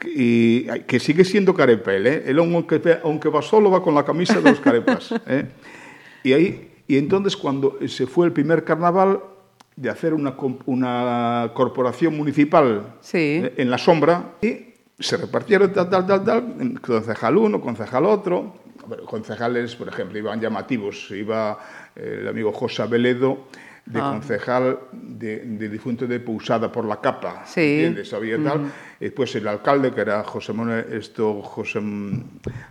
Y 0.04 0.64
que 0.86 0.98
sigue 0.98 1.24
siendo 1.24 1.54
carepa 1.54 1.92
él, 1.92 2.06
¿eh? 2.06 2.22
Él 2.26 2.38
aunque, 2.38 2.98
aunque 3.02 3.28
va 3.28 3.42
solo 3.42 3.70
va 3.70 3.82
con 3.82 3.94
la 3.94 4.04
camisa 4.04 4.40
de 4.40 4.50
los 4.50 4.60
carepas. 4.60 5.14
¿eh? 5.26 5.46
Y 6.22 6.32
ahí, 6.32 6.70
y 6.86 6.96
entonces 6.96 7.36
cuando 7.36 7.78
se 7.86 8.06
fue 8.06 8.26
el 8.26 8.32
primer 8.32 8.64
carnaval 8.64 9.20
de 9.76 9.90
hacer 9.90 10.14
una, 10.14 10.34
una 10.66 11.50
corporación 11.54 12.16
municipal 12.16 12.96
Sí. 13.00 13.40
¿eh? 13.44 13.54
en 13.56 13.70
la 13.70 13.78
sombra 13.78 14.34
y 14.42 14.70
se 14.98 15.16
repartieron 15.16 15.72
tal, 15.72 15.88
tal, 15.88 16.06
tal, 16.06 16.24
tal, 16.24 16.80
concejal 16.80 17.36
uno, 17.36 17.60
concejal 17.60 18.04
otro, 18.04 18.54
concejales, 19.06 19.76
por 19.76 19.88
ejemplo, 19.88 20.18
iban 20.18 20.40
llamativos, 20.40 21.10
iba 21.10 21.58
el 21.96 22.28
amigo 22.28 22.52
José 22.52 22.86
Veledo, 22.86 23.46
de 23.86 24.00
Ah. 24.00 24.10
concejal 24.12 24.78
de, 24.92 25.38
de 25.40 25.68
difunto 25.68 26.06
de 26.06 26.20
Pousada 26.20 26.70
por 26.70 26.84
la 26.84 27.00
Capa, 27.00 27.44
Sí. 27.46 27.60
¿entiendes? 27.60 28.12
Había 28.12 28.42
tal. 28.42 28.70
Y 29.00 29.04
después 29.04 29.34
el 29.36 29.48
alcalde, 29.48 29.90
que 29.92 30.00
era 30.00 30.22
José 30.22 30.52
Manuel, 30.52 30.86
esto, 30.92 31.42
José, 31.42 31.80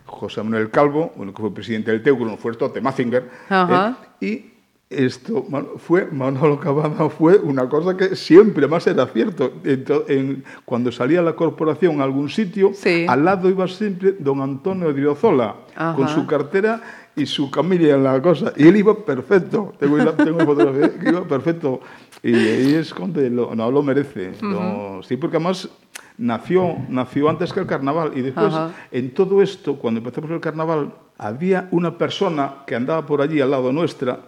José 0.06 0.44
Manuel 0.44 0.70
Calvo, 0.70 1.12
bueno, 1.16 1.34
que 1.34 1.42
fue 1.42 1.54
presidente 1.54 1.92
del 1.92 2.02
Teucro, 2.04 2.26
no 2.26 2.38
fue 2.38 2.52
esto, 2.52 2.72
Mazinger. 2.82 3.30
Ajá. 3.50 3.98
¿eh? 4.22 4.26
Y 4.26 4.54
esto 4.90 5.46
fue, 5.78 6.08
Manolo 6.12 6.60
Cavada 6.60 7.10
fue 7.10 7.38
una 7.38 7.70
cosa 7.70 7.96
que 7.96 8.16
siempre 8.16 8.68
más 8.68 8.88
era 8.88 9.06
cierto. 9.08 9.54
En- 9.64 10.44
cuando 10.66 10.92
salía 10.92 11.22
la 11.22 11.34
corporación 11.36 12.02
a 12.02 12.06
algún 12.06 12.28
sitio, 12.30 12.72
Sí. 12.74 13.06
al 13.08 13.24
lado 13.24 13.50
iba 13.50 13.68
siempre 13.68 14.16
don 14.18 14.42
Antonio 14.42 14.92
Driozola, 14.92 15.58
Ajá. 15.76 15.96
con 15.96 16.08
su 16.10 16.26
cartera 16.26 16.82
y 17.16 17.28
su 17.28 17.52
camilla 17.52 17.94
en 17.96 18.04
la 18.04 18.20
cosa. 18.22 18.52
Y 18.58 18.68
él 18.68 18.78
iba 18.78 18.96
perfecto. 19.06 19.74
Tengo, 19.80 19.98
tengo 20.14 20.40
fotografía 20.44 21.00
que 21.00 21.10
iba 21.10 21.24
perfecto. 21.24 21.82
Y, 22.24 22.32
y 22.36 22.74
es 22.74 22.92
conde, 22.94 23.30
lo, 23.30 23.54
no 23.56 23.70
lo 23.70 23.84
merece. 23.84 24.32
lo- 24.42 25.02
sí, 25.04 25.18
porque 25.18 25.38
además 25.38 25.70
nació, 26.18 26.76
nació 26.90 27.30
antes 27.30 27.54
que 27.54 27.60
el 27.60 27.68
carnaval. 27.68 28.12
Y 28.16 28.22
después, 28.22 28.48
Ajá. 28.48 28.72
en 28.92 29.14
todo 29.14 29.44
esto, 29.44 29.76
cuando 29.78 30.00
empezamos 30.00 30.32
el 30.32 30.40
carnaval, 30.40 30.94
había 31.20 31.68
una 31.72 31.96
persona 31.96 32.64
que 32.66 32.76
andaba 32.76 33.06
por 33.06 33.22
allí 33.22 33.40
al 33.40 33.52
lado 33.52 33.72
nuestra, 33.72 34.20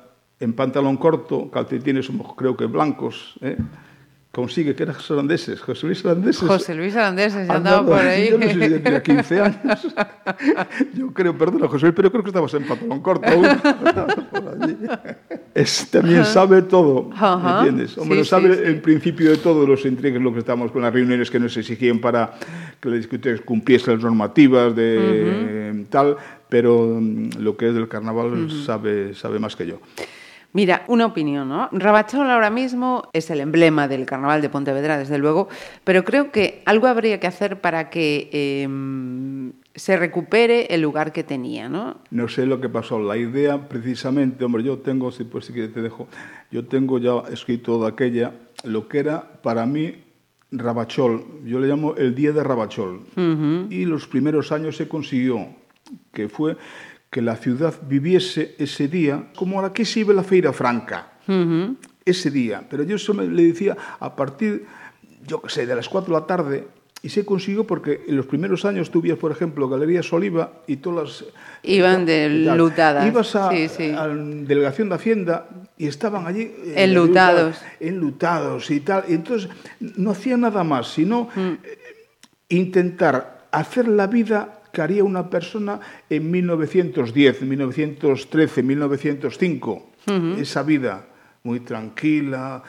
en 0.42 0.54
pantalón 0.54 0.98
corto, 0.98 1.50
calcetines 1.50 2.10
creo 2.36 2.58
que 2.58 2.66
blancos, 2.66 3.36
¿eh? 3.42 3.58
consigue 4.32 4.74
que 4.76 4.84
eran 4.84 4.96
holandeses, 5.10 5.60
José 5.60 5.88
Luis 5.88 6.06
holandeses. 6.06 6.48
José 6.48 6.74
Luis 6.74 6.94
se 6.94 7.52
andaba 7.52 7.86
por 7.86 8.00
ahí. 8.00 8.30
Yo 8.30 8.38
no 8.38 8.48
sé 8.48 8.54
si 8.54 8.80
tenía 8.80 9.04
15 9.04 9.42
años. 9.42 9.88
Yo 10.96 11.12
creo, 11.14 11.38
perdona, 11.38 11.68
José 11.68 11.88
Luis, 11.88 11.96
pero 11.96 12.12
creo 12.12 12.24
que 12.24 12.30
estabas 12.30 12.54
en 12.54 12.64
pantalón 12.64 13.02
corto 13.02 13.28
aún. 13.30 13.46
Es, 15.54 15.90
también 15.92 16.24
sabe 16.24 16.62
todo, 16.62 17.10
¿me 17.10 17.52
entiendes? 17.58 17.98
Hombre, 17.98 18.24
Sí, 18.24 18.30
sabe 18.30 18.54
sí, 18.56 18.62
sí. 18.62 18.68
el 18.68 18.82
principio 18.82 19.32
de 19.32 19.38
todo, 19.38 19.68
los 19.68 19.86
intrigues, 19.86 20.22
lo 20.22 20.32
que 20.32 20.40
estábamos 20.40 20.72
con 20.72 20.82
las 20.82 20.94
reuniones 20.94 21.30
que 21.30 21.42
nos 21.42 21.58
exigían 21.58 22.00
para 22.00 22.36
que 22.80 22.88
las 22.90 23.00
discusiones 23.00 23.42
cumpliesen 23.42 23.96
las 23.96 24.04
normativas 24.04 24.74
de 24.74 25.86
tal, 25.90 26.16
pero 26.48 26.98
mm, 27.02 27.32
lo 27.40 27.58
que 27.58 27.68
es 27.68 27.74
del 27.74 27.90
carnaval 27.90 28.50
sabe, 28.66 29.14
sabe 29.14 29.40
más 29.40 29.58
que 29.58 29.68
yo. 29.68 29.80
Mira, 30.54 30.84
una 30.88 31.06
opinión, 31.06 31.48
¿no? 31.48 31.70
Rabachol 31.72 32.30
ahora 32.30 32.50
mismo 32.50 33.04
es 33.14 33.30
el 33.30 33.40
emblema 33.40 33.88
del 33.88 34.06
carnaval 34.06 34.42
de 34.42 34.50
Pontevedra, 34.50 34.98
desde 34.98 35.18
luego, 35.18 35.48
pero 35.84 36.04
creo 36.04 36.32
que 36.32 36.62
algo 36.66 36.88
habría 36.88 37.20
que 37.20 37.28
hacer 37.28 37.62
para 37.62 37.90
que 37.90 38.30
eh, 38.34 38.68
se 39.76 39.98
recupere 39.98 40.68
el 40.74 40.82
lugar 40.82 41.14
que 41.14 41.24
tenía, 41.24 41.70
¿no? 41.70 41.98
No 42.12 42.28
sé 42.28 42.46
lo 42.46 42.60
que 42.60 42.70
pasó. 42.70 43.00
La 43.00 43.18
idea, 43.18 43.70
precisamente, 43.70 44.44
hombre, 44.44 44.64
yo 44.64 44.80
tengo, 44.80 45.12
si 45.12 45.24
pues 45.24 45.46
si 45.46 45.54
quieres 45.54 45.74
te 45.74 45.82
dejo, 45.82 46.08
yo 46.52 46.66
tengo 46.66 46.98
ya 47.00 47.24
escrito 47.32 47.82
de 47.82 47.88
aquella 47.88 48.34
lo 48.64 48.88
que 48.88 49.00
era 49.00 49.42
para 49.42 49.66
mí 49.66 49.96
Rabachol. 50.52 51.24
Yo 51.46 51.60
le 51.60 51.68
llamo 51.68 51.96
el 51.96 52.14
día 52.14 52.34
de 52.34 52.44
Rabachol. 52.44 53.02
Y 53.70 53.86
los 53.86 54.08
primeros 54.08 54.52
años 54.52 54.76
se 54.76 54.88
consiguió, 54.88 55.48
que 56.14 56.28
fue 56.28 56.58
que 57.12 57.22
la 57.22 57.36
ciudad 57.36 57.74
viviese 57.88 58.56
ese 58.58 58.88
día 58.88 59.26
como 59.36 59.58
ahora 59.60 59.74
que 59.74 59.86
se 59.86 60.00
vive 60.00 60.14
la 60.16 60.24
Feira 60.24 60.52
Franca. 60.54 61.10
Ese 62.06 62.32
día. 62.32 62.64
Pero 62.70 62.84
yo 62.84 62.96
eso 62.96 63.14
me, 63.14 63.28
le 63.28 63.44
decía 63.44 63.78
a 64.00 64.16
partir, 64.16 64.66
yo 65.28 65.42
qué 65.42 65.50
sé, 65.50 65.66
de 65.68 65.76
las 65.76 65.88
4 65.90 66.14
de 66.16 66.20
la 66.22 66.26
tarde. 66.26 66.68
Y 67.04 67.10
se 67.10 67.26
consiguió 67.26 67.66
porque 67.66 68.06
en 68.08 68.16
los 68.16 68.28
primeros 68.28 68.64
años 68.64 68.92
tuvías, 68.92 69.18
por 69.18 69.32
ejemplo, 69.32 69.68
Galerías 69.68 70.12
Oliva 70.14 70.62
y 70.68 70.78
todas 70.78 71.22
las... 71.22 71.26
Iban 71.64 72.06
de 72.06 72.30
lutadas. 72.56 73.08
Ibas 73.08 73.36
a, 73.36 73.50
Sí, 73.52 73.68
sí. 73.70 73.90
a 73.92 74.08
la 74.08 74.16
delegación 74.16 74.88
de 74.90 74.96
Hacienda 74.96 75.50
y 75.78 75.88
estaban 75.88 76.28
allí... 76.28 76.42
eh, 76.44 76.74
Enlutados. 76.78 77.60
Enlutados 77.80 78.70
y 78.72 78.80
tal. 78.82 79.04
Y 79.10 79.14
entonces 79.16 79.50
no 79.80 80.12
hacían 80.12 80.42
nada 80.42 80.64
más, 80.64 80.94
sino 80.94 81.28
Mm. 81.36 81.40
eh, 81.64 81.78
intentar 82.50 83.48
hacer 83.52 83.88
la 83.88 84.08
vida 84.08 84.61
que 84.72 84.82
haría 84.82 85.04
una 85.04 85.30
persona 85.30 85.80
en 86.10 86.32
1910, 86.32 87.42
1913, 87.42 88.64
1905. 88.64 89.88
Esa 90.38 90.64
vida 90.64 91.06
muy 91.44 91.60
tranquila, 91.60 92.64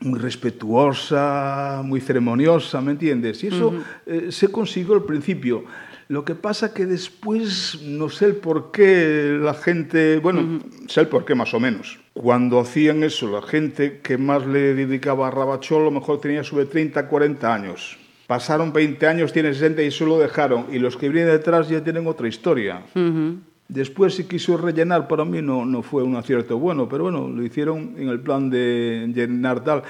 muy 0.00 0.18
respetuosa, 0.18 1.82
muy 1.84 2.00
ceremoniosa, 2.00 2.80
¿me 2.80 2.92
entiendes? 2.92 3.42
Y 3.44 3.48
eso 3.48 3.74
eh, 4.06 4.28
se 4.30 4.48
consiguió 4.48 4.94
al 4.94 5.04
principio. 5.04 5.64
Lo 6.08 6.24
que 6.24 6.34
pasa 6.34 6.72
que 6.72 6.86
después 6.86 7.82
no 7.82 8.08
sé 8.08 8.26
el 8.26 8.36
por 8.36 8.70
qué 8.70 9.38
la 9.38 9.52
gente, 9.52 10.18
bueno, 10.20 10.60
sé 10.86 11.02
el 11.02 11.08
por 11.08 11.26
qué 11.26 11.34
más 11.34 11.52
o 11.52 11.60
menos. 11.60 11.98
Cuando 12.14 12.60
hacían 12.60 13.02
eso, 13.02 13.30
la 13.30 13.42
gente 13.42 14.00
que 14.02 14.16
más 14.16 14.46
le 14.46 14.74
dedicaba 14.74 15.28
a 15.28 15.30
Rabachol, 15.30 15.82
a 15.82 15.84
lo 15.84 15.90
mejor 15.90 16.20
tenía 16.20 16.42
sobre 16.42 16.64
30, 16.64 17.06
40 17.08 17.54
años. 17.54 17.98
Pasaron 18.28 18.74
20 18.74 19.06
años, 19.06 19.32
tienen 19.32 19.54
60 19.54 19.82
y 19.82 19.86
eso 19.86 20.04
lo 20.04 20.18
dejaron. 20.18 20.66
Y 20.70 20.78
los 20.78 20.98
que 20.98 21.08
vienen 21.08 21.32
detrás 21.32 21.66
ya 21.70 21.82
tienen 21.82 22.06
otra 22.06 22.28
historia. 22.28 22.82
Después 23.68 24.14
se 24.14 24.28
quiso 24.28 24.58
rellenar, 24.58 25.08
para 25.08 25.24
mí 25.24 25.40
no, 25.40 25.64
no 25.64 25.82
fue 25.82 26.02
un 26.02 26.14
acierto 26.14 26.58
bueno, 26.58 26.90
pero 26.90 27.04
bueno, 27.04 27.26
lo 27.26 27.42
hicieron 27.42 27.94
en 27.96 28.10
el 28.10 28.20
plan 28.20 28.50
de 28.50 29.10
llenar 29.14 29.64
tal. 29.64 29.82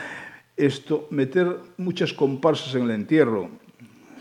Esto, 0.56 1.08
meter 1.10 1.56
muchas 1.78 2.12
comparsas 2.12 2.76
en 2.76 2.84
el 2.84 2.92
entierro. 2.92 3.48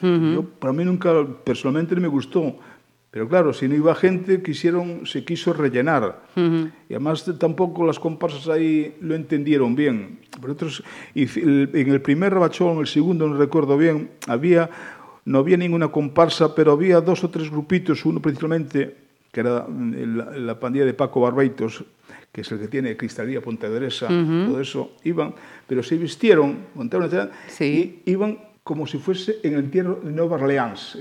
Yo, 0.02 0.44
para 0.44 0.74
mí 0.74 0.84
nunca, 0.84 1.14
personalmente 1.44 1.94
no 1.94 2.02
me 2.02 2.08
gustó. 2.08 2.58
Pero 3.10 3.28
claro, 3.28 3.54
si 3.54 3.68
no 3.68 3.76
iba 3.76 3.96
gente, 3.96 4.42
quisieron, 4.44 5.06
se 5.06 5.24
quiso 5.24 5.54
rellenar. 5.54 6.22
Y 6.36 6.94
además 6.94 7.26
de- 7.26 7.34
tampoco 7.34 7.86
las 7.86 8.00
comparsas 8.00 8.48
ahí 8.50 8.96
lo 9.02 9.16
entendieron 9.16 9.76
bien. 9.76 10.20
Pero 10.40 10.54
otros, 10.54 10.84
en 11.16 11.90
el 11.90 12.02
primer 12.02 12.34
rabachón, 12.34 12.74
en 12.76 12.80
el 12.80 12.88
segundo, 12.88 13.28
no 13.28 13.38
recuerdo 13.38 13.78
bien, 13.78 14.12
había, 14.28 14.70
no 15.26 15.40
había 15.40 15.58
ninguna 15.58 15.88
comparsa, 15.88 16.54
pero 16.54 16.74
había 16.74 17.00
dos 17.02 17.24
o 17.24 17.30
tres 17.30 17.50
grupitos, 17.50 18.06
uno 18.06 18.22
principalmente, 18.22 18.96
que 19.32 19.40
era 19.40 19.66
mm, 19.68 20.16
la, 20.18 20.32
la 20.38 20.60
pandilla 20.60 20.86
de 20.86 20.94
Paco 20.94 21.22
Barbaitos, 21.22 21.86
que 22.32 22.42
es 22.42 22.52
el 22.52 22.60
que 22.60 22.68
tiene 22.68 22.96
Cristalía 22.98 23.42
Pontevedresa, 23.42 24.08
todo 24.10 24.62
eso, 24.62 24.92
iban, 25.06 25.34
pero 25.66 25.82
se 25.82 25.98
vistieron, 25.98 26.58
montaron, 26.76 27.10
Sí. 27.48 28.02
y 28.06 28.12
iban 28.12 28.38
como 28.68 28.86
si 28.86 28.98
fuese 28.98 29.40
en 29.44 29.54
el 29.54 29.60
entierro 29.62 30.02
de 30.04 30.12
Nueva 30.12 30.36
Orleans. 30.36 30.98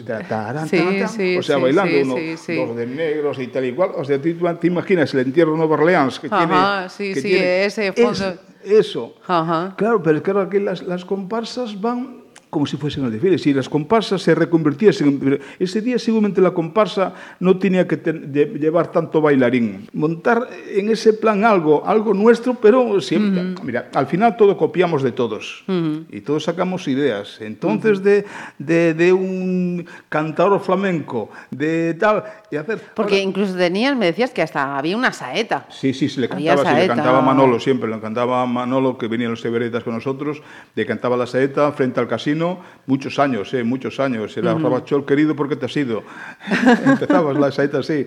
Sí, 0.70 0.76
sí, 1.08 1.36
o 1.36 1.42
sea, 1.42 1.56
sí, 1.56 1.62
bailando 1.62 2.00
uno, 2.00 2.14
dos 2.14 2.76
de 2.76 2.86
negros 2.86 3.40
y 3.40 3.48
tal 3.48 3.64
igual. 3.64 3.90
O 3.96 4.04
sea, 4.04 4.20
te 4.22 4.66
imaginas 4.68 5.12
el 5.14 5.20
entierro 5.26 5.50
de 5.50 5.58
Nueva 5.58 5.74
Orleans 5.74 6.20
que 6.20 6.28
Ajá, 6.30 6.86
tiene... 6.86 6.88
sí, 6.90 7.14
que 7.14 7.20
sí, 7.20 7.28
tiene 7.28 7.64
ese 7.64 7.92
fondo. 7.92 8.12
es- 8.12 8.70
eso. 8.86 9.16
Ajá. 9.26 9.74
Claro, 9.76 10.00
pero 10.00 10.22
claro, 10.22 10.42
aquí 10.42 10.60
las, 10.60 10.82
las 10.84 11.04
comparsas 11.04 11.80
van 11.80 12.22
como 12.56 12.64
si 12.66 12.78
fuesen 12.78 13.04
al 13.04 13.12
desfile. 13.12 13.36
Si 13.36 13.52
las 13.52 13.68
comparsas 13.68 14.22
se 14.22 14.34
reconvirtiesen... 14.34 15.08
en- 15.08 15.40
Ese 15.58 15.82
día 15.82 15.98
seguramente 15.98 16.40
la 16.40 16.52
comparsa 16.52 17.12
no 17.38 17.58
tenía 17.58 17.86
que 17.86 17.98
ten- 17.98 18.32
lle- 18.32 18.58
llevar 18.58 18.90
tanto 18.90 19.20
bailarín. 19.20 19.86
Montar 19.92 20.48
en 20.74 20.88
ese 20.88 21.12
plan 21.12 21.44
algo, 21.44 21.86
algo 21.86 22.14
nuestro, 22.14 22.54
pero 22.54 22.98
siempre... 23.02 23.54
Mira, 23.62 23.90
al 23.94 24.06
final 24.06 24.38
todo 24.38 24.56
copiamos 24.56 25.02
de 25.02 25.12
todos. 25.12 25.64
Y 26.10 26.20
todos 26.22 26.44
sacamos 26.44 26.88
ideas. 26.88 27.38
Entonces, 27.42 28.02
de, 28.02 28.24
de, 28.58 28.94
de 28.94 29.12
un 29.12 29.84
cantador 30.08 30.60
flamenco, 30.60 31.28
de 31.50 31.92
tal... 31.94 32.24
Y 32.50 32.56
hacer... 32.56 32.80
Porque 32.94 33.16
Ahora- 33.16 33.28
incluso 33.28 33.54
tenían, 33.54 33.98
me 33.98 34.06
decías 34.06 34.30
que 34.30 34.40
hasta 34.40 34.78
había 34.78 34.96
una 34.96 35.12
saeta. 35.12 35.66
Sí, 35.68 35.92
sí, 35.92 36.08
se 36.08 36.22
le 36.22 36.28
cantaba, 36.30 36.64
se 36.64 36.74
le 36.80 36.86
cantaba 36.86 37.20
Manolo 37.20 37.60
siempre, 37.60 37.90
le 37.90 38.00
cantaba 38.00 38.46
Manolo 38.46 38.96
que 38.96 39.08
venía 39.08 39.26
a 39.26 39.30
los 39.30 39.40
Severetas 39.42 39.82
con 39.84 39.92
nosotros, 39.94 40.40
le 40.74 40.86
cantaba 40.86 41.16
la 41.16 41.26
saeta 41.26 41.72
frente 41.72 42.00
al 42.00 42.06
casino, 42.08 42.45
muchos 42.86 43.18
años, 43.18 43.52
eh, 43.54 43.62
muchos 43.64 43.98
años, 44.00 44.36
era 44.36 44.52
Rabachol 44.62 45.04
querido 45.04 45.34
porque 45.34 45.56
te 45.56 45.66
has 45.66 45.76
ido. 45.76 46.02
Empezabas 46.84 47.36
la 47.38 47.50
saeta 47.50 47.78
así. 47.78 48.06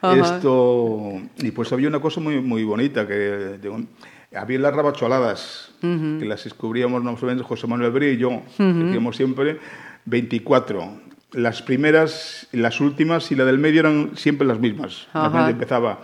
Ajá. 0.00 0.16
Esto, 0.36 1.12
y 1.38 1.50
pues 1.50 1.72
había 1.72 1.88
una 1.88 2.00
cosa 2.00 2.20
muy, 2.20 2.40
muy 2.40 2.64
bonita, 2.64 3.06
que 3.06 3.14
de 3.60 3.68
un- 3.68 3.88
había 4.34 4.58
las 4.58 4.74
rabacholadas, 4.74 5.70
que 6.18 6.24
las 6.26 6.42
descubríamos 6.44 7.02
nosotros, 7.04 7.42
José 7.42 7.66
Manuel 7.66 7.92
Brí 7.92 8.08
y 8.14 8.16
yo, 8.16 8.42
decíamos 8.58 9.16
siempre 9.16 9.58
24. 10.06 11.02
Las 11.32 11.62
primeras, 11.62 12.46
las 12.52 12.80
últimas 12.80 13.30
y 13.32 13.34
la 13.34 13.44
del 13.44 13.58
medio 13.58 13.80
eran 13.80 14.10
siempre 14.16 14.46
las 14.46 14.58
mismas. 14.58 15.08
Empezaba 15.50 16.00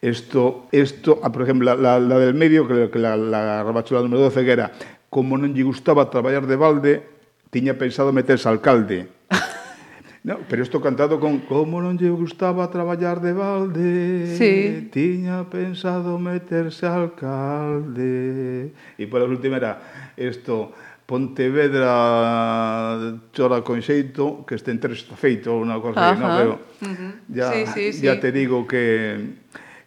esto, 0.00 0.66
esto 0.70 1.18
ah, 1.22 1.32
por 1.32 1.42
ejemplo, 1.42 1.66
la, 1.66 1.74
la, 1.74 1.98
la 1.98 2.18
del 2.18 2.34
medio, 2.34 2.66
que, 2.68 2.88
que 2.90 2.98
la, 2.98 3.16
la 3.16 3.62
rabacholada 3.64 4.06
número 4.06 4.22
12, 4.30 4.44
que 4.44 4.52
era 4.54 4.70
como 5.10 5.34
non 5.40 5.50
lle 5.56 5.64
gustaba 5.64 6.06
traballar 6.12 6.44
de 6.46 6.56
balde, 6.60 6.92
tiña 7.50 7.74
pensado 7.74 8.12
meterse 8.12 8.48
alcalde. 8.48 9.08
No, 10.24 10.36
pero 10.48 10.62
isto 10.62 10.80
cantado 10.82 11.20
con 11.22 11.38
Como 11.46 11.78
non 11.80 11.94
lle 11.94 12.10
gustaba 12.10 12.66
traballar 12.74 13.22
de 13.22 13.32
balde 13.32 14.34
sí. 14.34 14.90
Tiña 14.90 15.46
pensado 15.46 16.18
meterse 16.18 16.90
alcalde 16.90 18.74
E 18.98 19.06
por 19.06 19.22
a 19.22 19.30
última 19.30 19.62
era 19.62 19.78
Isto 20.18 20.74
Pontevedra 21.06 21.94
chora 23.30 23.62
con 23.62 23.78
xeito 23.78 24.42
Que 24.42 24.58
este 24.58 24.74
entre 24.74 24.92
feito 24.98 25.54
ou 25.54 25.62
unha 25.62 25.78
cosa 25.78 26.12
así, 26.12 26.20
no, 26.20 26.28
pero 26.34 26.52
uh 26.58 26.92
-huh. 26.92 27.12
ya, 27.30 27.48
sí, 27.54 27.60
sí, 27.72 27.84
sí. 27.96 28.02
ya 28.02 28.18
te 28.18 28.34
digo 28.34 28.66
que 28.66 29.38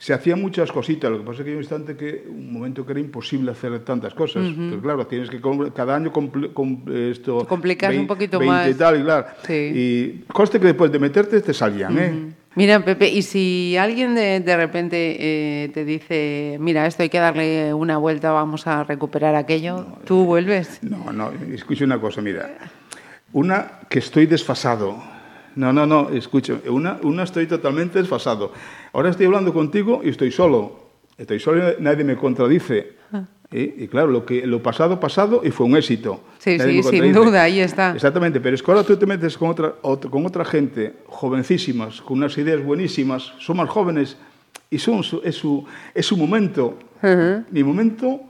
se 0.01 0.13
hacían 0.15 0.41
muchas 0.41 0.71
cositas, 0.71 1.11
lo 1.11 1.19
que 1.19 1.23
pasa 1.23 1.39
es 1.41 1.43
que 1.43 1.49
hay 1.51 1.55
un 1.57 1.61
instante 1.61 1.95
que, 1.95 2.25
un 2.27 2.51
momento 2.51 2.83
que 2.83 2.93
era 2.93 2.99
imposible 2.99 3.51
hacer 3.51 3.81
tantas 3.81 4.15
cosas. 4.15 4.43
Pero 4.57 4.81
claro, 4.81 5.05
tienes 5.05 5.29
que, 5.29 5.39
cada 5.75 5.95
año 5.95 6.11
compl, 6.11 6.47
com, 6.53 6.83
esto... 6.91 7.45
Complicas 7.45 7.95
un 7.95 8.07
poquito 8.07 8.39
20 8.39 8.51
más. 8.51 8.67
y 8.67 8.73
tal, 8.73 8.99
y 8.99 9.03
claro. 9.03 9.27
Sí. 9.45 9.71
Y 9.75 10.33
conste 10.33 10.59
que 10.59 10.65
después 10.65 10.91
de 10.91 10.97
meterte 10.97 11.39
te 11.41 11.53
salían, 11.53 11.99
¿eh? 11.99 12.33
Mira, 12.55 12.83
Pepe, 12.83 13.09
y 13.09 13.21
si 13.21 13.77
alguien 13.77 14.15
de, 14.15 14.39
de 14.39 14.57
repente 14.57 15.17
eh, 15.19 15.69
te 15.69 15.85
dice, 15.85 16.57
mira, 16.59 16.87
esto 16.87 17.03
hay 17.03 17.09
que 17.09 17.19
darle 17.19 17.71
una 17.75 17.97
vuelta, 17.97 18.31
vamos 18.31 18.65
a 18.65 18.83
recuperar 18.83 19.35
aquello, 19.35 19.85
no, 19.87 19.99
¿tú 20.03 20.25
vuelves? 20.25 20.79
No, 20.81 21.13
no, 21.13 21.31
escucha 21.53 21.85
una 21.85 22.01
cosa, 22.01 22.21
mira. 22.21 22.49
Una, 23.33 23.81
que 23.87 23.99
estoy 23.99 24.25
desfasado. 24.25 24.97
No, 25.55 25.71
no, 25.71 25.85
no, 25.85 26.09
escucha, 26.09 26.55
una, 26.67 26.97
una 27.03 27.21
estoy 27.23 27.45
totalmente 27.45 27.99
desfasado. 27.99 28.51
Ahora 28.93 29.09
estoy 29.09 29.25
hablando 29.25 29.53
contigo 29.53 30.01
y 30.03 30.09
estoy 30.09 30.31
solo. 30.31 30.79
Estoy 31.17 31.39
solo 31.39 31.71
y 31.71 31.81
nadie 31.81 32.03
me 32.03 32.15
contradice. 32.15 32.93
Ah. 33.11 33.23
Y, 33.51 33.87
claro, 33.87 34.07
lo, 34.07 34.25
que, 34.25 34.47
lo 34.47 34.63
pasado, 34.63 34.99
pasado, 34.99 35.41
y 35.43 35.51
fue 35.51 35.65
un 35.65 35.75
éxito. 35.75 36.21
Sí, 36.39 36.57
nadie 36.57 36.81
sí, 36.83 36.89
sin 36.89 37.11
duda, 37.11 37.43
ahí 37.43 37.59
está. 37.59 37.93
Exactamente, 37.93 38.39
pero 38.39 38.55
es 38.55 38.63
que 38.63 38.71
ahora 38.71 38.83
tú 38.83 38.95
te 38.95 39.05
metes 39.05 39.37
con 39.37 39.49
otra, 39.49 39.75
otra, 39.81 40.09
con 40.09 40.25
otra 40.25 40.45
gente 40.45 40.93
jovencísimas, 41.07 42.01
con 42.01 42.19
unas 42.19 42.37
ideas 42.37 42.63
buenísimas, 42.63 43.33
son 43.39 43.57
más 43.57 43.69
jóvenes, 43.69 44.15
y 44.69 44.79
son 44.79 45.03
su, 45.03 45.21
es, 45.25 45.35
su, 45.35 45.65
es 45.93 46.05
su 46.05 46.15
momento. 46.15 46.79
Uh 47.03 47.07
-huh. 47.07 47.45
Mi 47.51 47.61
momento 47.61 48.21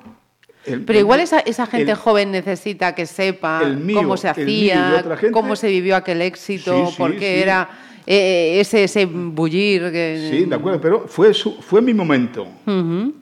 el, 0.65 0.82
Pero 0.86 1.00
igual 1.00 1.19
esa, 1.19 1.39
esa 1.39 1.65
gente 1.65 1.91
el, 1.91 1.97
joven 1.97 2.32
necesita 2.32 2.93
que 2.93 3.08
sepa 3.08 3.63
mío, 3.63 3.97
cómo 3.97 4.15
se 4.15 4.30
hacía, 4.30 5.04
cómo 5.32 5.56
se 5.56 5.69
vivió 5.69 5.95
aquel 5.95 6.21
éxito, 6.21 6.86
sí, 6.86 6.91
sí, 6.91 6.97
por 6.97 7.13
qué 7.13 7.36
sí. 7.36 7.41
era 7.41 7.69
eh, 8.06 8.60
ese, 8.60 8.84
ese 8.84 9.06
bullir. 9.06 9.92
Que... 9.92 10.30
Sí, 10.32 10.46
de 10.46 10.56
acuerdo, 10.56 10.82
pero 10.82 11.08
fue, 11.08 11.34
su, 11.34 11.54
fue 11.62 11.82
mi 11.82 11.94
momento. 11.94 12.44
Uh 12.66 12.72
-huh. 12.72 13.14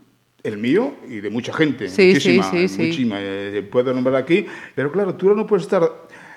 El 0.42 0.58
mío 0.58 0.94
y 1.08 1.20
de 1.20 1.30
mucha 1.30 1.52
gente, 1.52 1.90
sí, 1.90 2.14
muchísima, 2.14 2.50
sí, 2.50 2.68
sí, 2.70 2.82
muchísima 2.82 3.18
eh, 3.20 3.68
puedo 3.70 3.94
nombrar 3.94 4.16
aquí, 4.16 4.46
pero 4.74 4.90
claro, 4.90 5.14
tú 5.16 5.36
no 5.36 5.46
puedes 5.46 5.64
estar, 5.66 5.84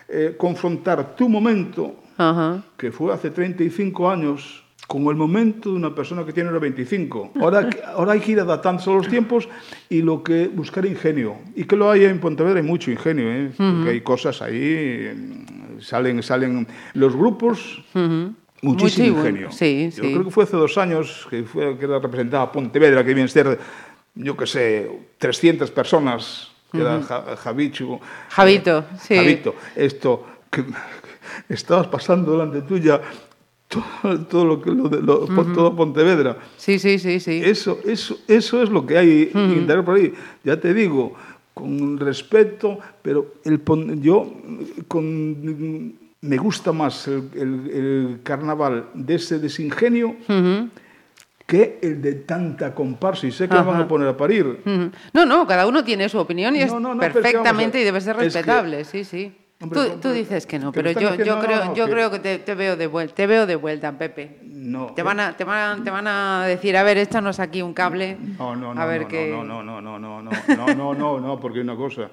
eh, 0.09 0.35
confrontar 0.37 1.15
tu 1.15 1.29
momento, 1.29 1.95
uh 2.19 2.23
-huh. 2.23 2.63
que 2.77 2.91
fue 2.91 3.15
hace 3.15 3.31
35 3.31 4.11
años, 4.11 4.65
con 4.89 5.07
el 5.07 5.15
momento 5.15 5.71
de 5.71 5.77
una 5.77 5.95
persona 5.95 6.25
que 6.27 6.33
tiene 6.33 6.49
ahora 6.49 6.61
25. 6.61 7.33
Ahora, 7.41 7.71
ahora 7.95 8.13
hay 8.13 8.21
que 8.21 8.33
ir 8.33 8.41
adaptándose 8.41 8.91
a 8.91 8.95
los 8.95 9.09
tiempos 9.09 9.49
y 9.89 10.03
lo 10.03 10.23
que 10.23 10.49
buscar 10.49 10.85
ingenio. 10.85 11.37
Y 11.55 11.65
que 11.65 11.77
lo 11.77 11.91
hay 11.91 12.05
en 12.05 12.19
Pontevedra, 12.19 12.59
hay 12.61 12.67
mucho 12.67 12.91
ingenio, 12.91 13.31
¿eh? 13.31 13.51
Uh 13.59 13.63
-huh. 13.63 13.89
Hay 13.89 14.01
cosas 14.03 14.43
ahí, 14.43 15.11
salen, 15.83 16.23
salen 16.23 16.67
los 16.95 17.15
grupos... 17.15 17.85
Uh 17.95 17.99
-huh. 17.99 18.35
Muchísimo 18.63 19.19
Muy 19.19 19.29
ingenio. 19.29 19.51
Sí, 19.51 19.91
Yo 19.91 20.05
sí. 20.05 20.13
creo 20.13 20.25
que 20.25 20.31
fue 20.31 20.45
hace 20.45 20.57
dos 20.57 20.79
años 20.79 21.27
que, 21.29 21.43
fue, 21.43 21.77
que 21.77 21.85
era 21.85 21.99
representada 21.99 22.53
Pontevedra, 22.53 23.05
que 23.05 23.13
viene 23.13 23.25
a 23.25 23.29
ser, 23.29 23.59
yo 24.15 24.37
qué 24.37 24.47
sé, 24.47 24.89
300 25.19 25.69
personas, 25.73 26.53
que 26.71 26.79
uh 26.79 26.83
-huh. 26.83 27.27
era 27.27 27.37
Javicho. 27.37 27.99
Javito, 28.29 28.79
eh, 28.79 28.99
sí. 29.01 29.17
Javito, 29.17 29.55
esto, 29.75 30.25
que 30.49 30.65
estabas 31.49 31.89
pasando 31.89 32.31
delante 32.33 32.63
tuya 32.63 33.01
todo, 33.67 34.21
todo 34.27 34.45
lo 34.45 34.63
que 34.63 34.71
lo, 34.71 34.89
lo, 34.89 35.25
uh 35.25 35.27
-huh. 35.27 35.55
todo 35.55 35.75
Pontevedra. 35.75 36.37
Sí, 36.57 36.79
sí, 36.79 37.01
sí, 37.01 37.19
sí. 37.19 37.43
Eso, 37.45 37.81
eso, 37.85 38.19
eso 38.29 38.63
es 38.63 38.69
lo 38.71 38.87
que 38.87 38.97
hay 38.97 39.31
uh 39.35 39.39
-huh. 39.39 39.85
por 39.85 39.97
ahí. 39.97 40.15
Ya 40.45 40.61
te 40.61 40.73
digo, 40.73 41.15
con 41.55 41.99
respeto, 41.99 42.79
pero 43.03 43.35
el, 43.45 43.61
yo 44.01 44.33
con, 44.89 45.95
me 46.21 46.37
gusta 46.39 46.73
más 46.73 47.09
el, 47.09 47.31
el, 47.35 47.71
el, 47.71 48.21
carnaval 48.23 48.87
de 48.95 49.15
ese 49.15 49.39
desingenio. 49.39 50.09
Uh 50.29 50.33
-huh 50.33 50.71
que 51.53 51.79
el 51.83 52.01
de 52.01 52.15
tanta 52.15 52.75
comparsa. 52.75 53.27
Y 53.27 53.31
sé 53.33 53.47
que 53.47 53.55
Ajá. 53.55 53.65
van 53.65 53.83
a 53.83 53.87
poner 53.89 54.09
a 54.09 54.17
parir. 54.17 54.47
Uh 54.47 54.71
-huh. 54.71 54.91
No, 55.13 55.27
no, 55.27 55.47
cada 55.47 55.67
uno 55.67 55.85
tiene 55.85 56.09
su 56.09 56.19
opinión 56.19 56.57
y 56.57 56.61
no, 56.61 56.65
es 56.65 56.73
no, 56.73 56.95
no, 56.95 56.99
perfectamente 56.99 57.79
y 57.79 57.85
debe 57.85 58.01
ser 58.01 58.17
respetable, 58.17 58.81
es 58.81 58.89
que, 58.91 59.05
sí, 59.05 59.29
sí. 59.29 59.33
Hombre, 59.63 59.81
tú, 59.81 59.99
tú, 60.01 60.11
dices 60.11 60.47
que 60.47 60.59
no, 60.59 60.73
pero 60.73 60.91
yo, 60.91 61.15
yo, 61.15 61.39
creo, 61.39 61.65
no, 61.67 61.75
yo 61.75 61.87
que... 61.87 61.93
creo 61.93 62.11
que 62.11 62.19
te, 62.19 62.39
te, 62.39 62.55
veo 62.55 62.77
de 62.77 62.87
vuelta, 62.89 63.15
te 63.15 63.27
veo 63.27 63.47
de 63.47 63.57
vuelta, 63.57 63.93
Pepe. 63.97 64.39
No. 64.43 64.87
Te 64.95 65.03
van, 65.03 65.21
a, 65.21 65.37
te, 65.37 65.45
van 65.45 65.81
a, 65.81 65.85
te 65.85 65.91
van 65.91 66.07
a 66.07 66.45
decir, 66.47 66.77
a 66.77 66.83
ver, 66.83 66.99
échanos 66.99 67.39
aquí 67.39 67.63
un 67.63 67.73
cable. 67.73 68.17
No, 68.39 68.57
no, 68.57 68.75
no. 68.75 68.81
A 68.81 68.87
ver 68.87 69.03
no, 69.03 69.09
qué... 69.09 69.31
no, 69.31 69.45
no, 69.45 69.63
no, 69.63 69.81
no, 69.81 69.99
no, 69.99 70.23
no, 70.23 70.31
no, 70.57 70.75
no, 70.75 70.95
no, 70.95 71.21
no, 71.21 71.41
porque 71.41 71.61
una 71.61 71.77
cosa. 71.77 72.09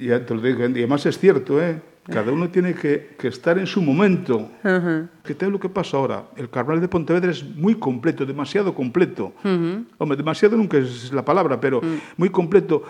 Ya 0.00 0.24
te 0.24 0.34
lo 0.34 0.40
digo, 0.40 0.60
y 0.60 0.64
además 0.64 1.04
es 1.04 1.18
cierto, 1.18 1.62
¿eh? 1.62 1.80
Cada 2.10 2.32
uno 2.32 2.50
tiene 2.50 2.74
que, 2.74 3.16
que 3.18 3.28
estar 3.28 3.58
en 3.58 3.66
su 3.66 3.80
momento. 3.80 4.50
Uh 4.62 4.68
-huh. 4.68 5.08
¿Qué 5.24 5.34
tal 5.34 5.52
lo 5.52 5.58
que 5.58 5.70
pasa 5.70 5.96
ahora? 5.96 6.24
El 6.36 6.50
carnaval 6.50 6.80
de 6.82 6.88
Pontevedra 6.88 7.30
es 7.30 7.42
muy 7.42 7.76
completo, 7.76 8.26
demasiado 8.26 8.74
completo. 8.74 9.32
Uh 9.42 9.48
-huh. 9.48 9.84
Hombre, 9.96 10.16
demasiado 10.16 10.56
nunca 10.56 10.76
es 10.76 11.10
la 11.12 11.24
palabra, 11.24 11.58
pero 11.58 11.78
uh 11.78 11.82
-huh. 11.82 12.00
muy 12.18 12.28
completo. 12.28 12.82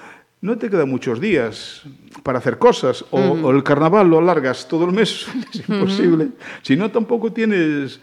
No 0.45 0.59
te 0.59 0.69
quedan 0.69 0.91
muchos 0.91 1.23
días 1.23 1.85
para 2.23 2.37
hacer 2.37 2.59
cosas, 2.59 3.03
o, 3.11 3.19
o 3.19 3.51
el 3.51 3.63
carnaval 3.63 4.11
lo 4.11 4.19
alargas 4.19 4.69
todo 4.69 4.85
el 4.85 4.93
mes, 4.93 5.27
es 5.55 5.67
imposible. 5.67 6.29
Si 6.61 6.77
no, 6.77 6.91
tampoco 6.91 7.33
tienes, 7.33 7.99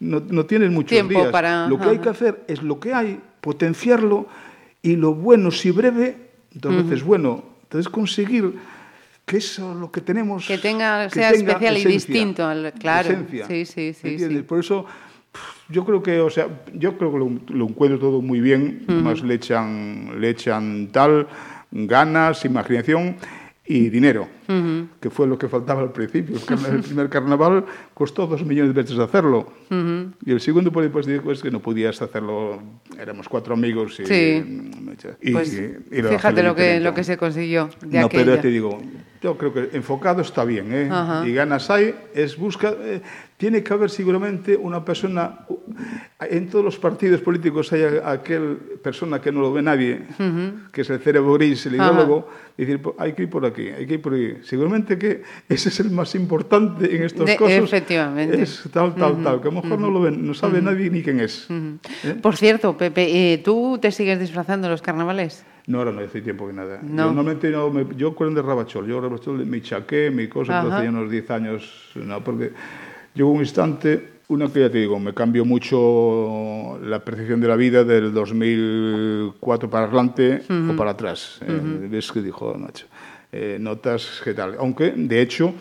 no, 0.00 0.22
no 0.26 0.46
tienes 0.46 0.70
muchos 0.70 0.88
Tiempo 0.88 1.20
días. 1.20 1.30
Para... 1.30 1.68
Lo 1.68 1.78
que 1.78 1.90
hay 1.90 1.98
que 1.98 2.08
hacer 2.08 2.42
es 2.48 2.62
lo 2.62 2.80
que 2.80 2.94
hay, 2.94 3.20
potenciarlo, 3.42 4.26
y 4.80 4.96
lo 4.96 5.14
bueno, 5.14 5.50
si 5.50 5.72
breve, 5.72 6.16
dos 6.54 6.74
veces 6.74 7.04
bueno. 7.04 7.44
Entonces 7.64 7.92
conseguir 7.92 8.54
que 9.26 9.36
eso 9.36 9.74
lo 9.74 9.92
que 9.92 10.00
tenemos 10.00 10.46
que 10.46 10.56
tenga 10.56 11.04
que 11.08 11.14
sea 11.16 11.32
tenga 11.32 11.52
especial 11.52 11.76
esencia, 11.76 11.90
y 11.90 11.92
distinto 11.92 12.48
claro. 12.80 13.10
esencia, 13.10 13.46
sí 13.46 13.66
sí 13.66 13.92
sí, 13.94 14.18
sí, 14.18 14.42
por 14.42 14.60
eso 14.60 14.84
yo 15.70 15.82
creo 15.82 16.02
que 16.02 16.20
o 16.20 16.28
sea 16.28 16.46
yo 16.74 16.98
creo 16.98 17.10
que 17.10 17.18
lo, 17.18 17.30
lo 17.48 17.66
encuentro 17.66 17.98
todo 17.98 18.20
muy 18.20 18.40
bien 18.40 18.84
uh 18.86 18.92
más 18.92 19.22
le 19.22 19.34
echan 19.34 20.20
le 20.20 20.28
echan 20.28 20.88
tal 20.92 21.26
ganas 21.74 22.44
imaginación 22.44 23.16
y 23.66 23.88
dinero, 23.88 24.28
uh 24.46 24.52
-huh. 24.52 24.88
que 25.00 25.08
fue 25.08 25.26
lo 25.26 25.38
que 25.38 25.48
faltaba 25.48 25.80
al 25.80 25.90
principio. 25.90 26.36
El 26.70 26.82
primer 26.82 27.08
carnaval 27.08 27.64
costó 27.94 28.26
dos 28.26 28.44
millones 28.44 28.74
de 28.74 28.82
veces 28.82 28.98
hacerlo. 28.98 29.46
Uh 29.70 29.74
-huh. 29.74 30.12
Y 30.26 30.32
el 30.32 30.40
segundo, 30.40 30.70
pues, 30.70 30.84
después 30.84 31.06
dijo 31.06 31.32
es 31.32 31.42
que 31.42 31.50
no 31.50 31.60
podías 31.60 32.00
hacerlo. 32.02 32.62
Éramos 32.98 33.26
cuatro 33.28 33.54
amigos 33.54 33.98
y. 34.00 34.06
Sí. 34.06 34.44
y, 35.22 35.32
pues, 35.32 35.54
y, 35.54 35.98
y 35.98 36.02
fíjate 36.02 36.42
lo 36.42 36.54
que, 36.54 36.78
lo 36.78 36.92
que 36.92 37.04
se 37.04 37.16
consiguió. 37.16 37.70
De 37.80 38.00
no, 38.00 38.06
aquella. 38.06 38.24
pero 38.24 38.38
te 38.40 38.48
digo, 38.48 38.82
yo 39.22 39.38
creo 39.38 39.54
que 39.54 39.70
enfocado 39.72 40.20
está 40.20 40.44
bien, 40.44 40.66
¿eh? 40.70 40.88
Uh 40.90 40.94
-huh. 40.94 41.28
Y 41.28 41.32
ganas 41.32 41.70
hay, 41.70 41.94
es 42.14 42.36
busca. 42.36 42.74
Eh, 42.78 43.00
tiene 43.44 43.62
que 43.62 43.74
haber 43.74 43.90
seguramente 43.90 44.56
una 44.56 44.82
persona. 44.82 45.40
En 46.18 46.48
todos 46.48 46.64
los 46.64 46.78
partidos 46.78 47.20
políticos 47.20 47.70
hay 47.74 47.82
aquel 48.02 48.56
persona 48.82 49.20
que 49.20 49.30
no 49.30 49.42
lo 49.42 49.52
ve 49.52 49.60
nadie, 49.60 50.00
uh 50.18 50.22
-huh. 50.22 50.70
que 50.72 50.80
es 50.80 50.88
el 50.88 50.98
cerebro 50.98 51.34
gris, 51.34 51.66
el 51.66 51.74
ideólogo, 51.74 52.26
decir, 52.56 52.80
hay 52.96 53.12
que 53.12 53.24
ir 53.24 53.28
por 53.28 53.44
aquí, 53.44 53.68
hay 53.68 53.86
que 53.86 53.94
ir 53.94 54.00
por 54.00 54.14
ahí. 54.14 54.38
Seguramente 54.40 54.96
que 54.96 55.22
ese 55.46 55.68
es 55.68 55.78
el 55.80 55.90
más 55.90 56.14
importante 56.14 56.96
en 56.96 57.02
estos 57.02 57.26
de, 57.26 57.36
casos. 57.36 57.64
Efectivamente. 57.64 58.40
Es 58.40 58.62
tal, 58.72 58.94
tal, 58.94 59.12
uh 59.12 59.16
-huh. 59.18 59.24
tal, 59.24 59.40
que 59.42 59.48
a 59.48 59.50
lo 59.50 59.60
mejor 59.60 59.78
no 59.78 59.90
lo 59.90 60.00
ven, 60.00 60.26
no 60.26 60.32
sabe 60.32 60.62
nadie 60.62 60.88
ni 60.88 61.02
quién 61.02 61.20
es. 61.20 61.46
¿eh? 61.50 62.14
Por 62.22 62.38
cierto, 62.38 62.78
Pepe, 62.78 63.42
¿tú 63.44 63.76
te 63.78 63.90
sigues 63.90 64.18
disfrazando 64.18 64.68
en 64.68 64.70
los 64.70 64.80
carnavales? 64.80 65.44
No, 65.66 65.78
ahora 65.78 65.92
no 65.92 66.00
hace 66.00 66.22
tiempo 66.22 66.46
que 66.46 66.54
nada. 66.54 66.80
No. 66.82 66.96
Yo 66.96 67.06
normalmente 67.06 67.50
no, 67.50 67.70
me, 67.70 67.86
yo 67.94 68.14
cuando 68.14 68.40
de 68.40 68.46
Rabachol, 68.46 68.86
yo 68.86 69.00
Rabachol 69.02 69.44
me 69.44 69.60
chaqué, 69.60 70.10
mi 70.10 70.28
cosa, 70.28 70.62
pero 70.62 70.74
hace 70.74 70.88
unos 70.88 71.10
10 71.10 71.30
años, 71.30 71.90
no, 71.94 72.24
porque 72.24 72.52
llegó 73.14 73.30
un 73.30 73.40
instante, 73.40 74.14
una 74.28 74.48
que 74.48 74.60
ya 74.60 74.70
te 74.70 74.78
digo, 74.78 74.98
me 74.98 75.14
cambió 75.14 75.44
mucho 75.44 76.78
la 76.82 77.04
percepción 77.04 77.40
de 77.40 77.48
la 77.48 77.56
vida 77.56 77.84
del 77.84 78.12
2004 78.12 79.70
para 79.70 79.86
adelante 79.86 80.42
uh 80.48 80.52
-huh. 80.52 80.72
o 80.72 80.76
para 80.76 80.90
atrás. 80.92 81.40
Uh 81.42 81.52
-huh. 81.52 81.84
eh, 81.84 81.88
ves 81.88 82.10
que 82.12 82.20
dijo, 82.20 82.56
Nacho, 82.58 82.86
eh, 83.32 83.58
notas 83.60 84.20
qué 84.22 84.34
tal. 84.34 84.56
Aunque, 84.58 84.92
de 84.96 85.20
hecho, 85.20 85.54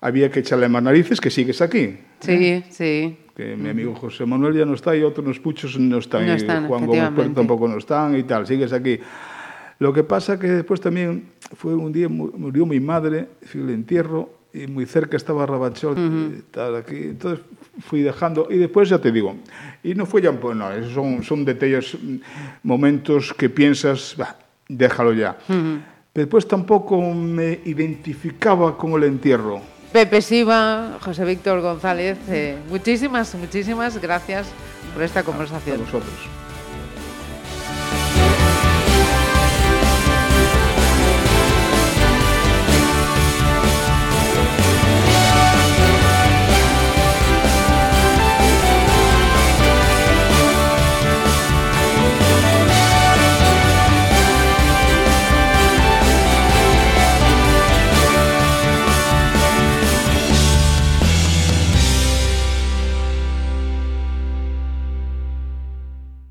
había 0.00 0.30
que 0.30 0.40
echarle 0.40 0.68
más 0.68 0.82
narices 0.82 1.20
que 1.20 1.30
sigues 1.30 1.60
aquí. 1.62 1.96
Sí, 2.20 2.32
¿eh? 2.32 2.64
sí. 2.70 3.16
Que 3.34 3.56
mi 3.56 3.70
amigo 3.70 3.94
José 3.94 4.26
Manuel 4.26 4.54
ya 4.54 4.66
no 4.66 4.74
está 4.74 4.94
y 4.94 5.02
otros 5.02 5.38
puchos 5.40 5.78
no 5.78 5.98
están. 5.98 6.26
No 6.26 6.34
están 6.34 6.64
y 6.64 6.68
Juan 6.68 6.86
Gómez 6.86 7.34
tampoco 7.34 7.66
no 7.66 7.78
están 7.78 8.16
y 8.16 8.24
tal, 8.24 8.46
sigues 8.46 8.72
aquí. 8.72 8.98
Lo 9.78 9.92
que 9.92 10.04
pasa 10.04 10.38
que 10.38 10.48
después 10.48 10.80
también 10.80 11.30
fue 11.56 11.74
un 11.74 11.92
día, 11.92 12.08
murió 12.08 12.66
mi 12.66 12.78
madre, 12.78 13.28
fui 13.42 13.62
el 13.62 13.70
entierro, 13.70 14.41
y 14.54 14.66
muy 14.66 14.86
cerca 14.86 15.16
estaba 15.16 15.46
Rabachol, 15.46 15.92
uh 15.92 16.00
-huh. 16.00 16.42
tal, 16.50 16.76
aquí. 16.76 16.96
Entonces 16.96 17.44
fui 17.80 18.02
dejando, 18.02 18.48
y 18.50 18.58
después 18.58 18.88
ya 18.88 18.98
te 18.98 19.10
digo, 19.10 19.34
y 19.82 19.94
no 19.94 20.06
fue 20.06 20.22
ya, 20.22 20.32
pues 20.32 20.56
no, 20.56 20.68
son, 20.92 21.22
son 21.22 21.44
detalles, 21.44 21.96
momentos 22.62 23.32
que 23.32 23.48
piensas, 23.48 24.14
bah, 24.16 24.36
déjalo 24.68 25.12
ya. 25.12 25.38
Uh 25.48 25.52
-huh. 25.52 25.80
Después 26.14 26.46
tampoco 26.46 27.00
me 27.14 27.60
identificaba 27.64 28.76
con 28.76 28.92
el 28.92 29.04
entierro. 29.04 29.62
Pepe 29.92 30.20
Siva, 30.20 30.98
José 31.00 31.24
Víctor 31.24 31.60
González, 31.60 32.18
eh, 32.28 32.56
muchísimas, 32.68 33.34
muchísimas 33.34 34.00
gracias 34.00 34.46
por 34.94 35.02
esta 35.02 35.22
conversación. 35.22 35.76
A 35.76 35.84
vosotros. 35.84 36.41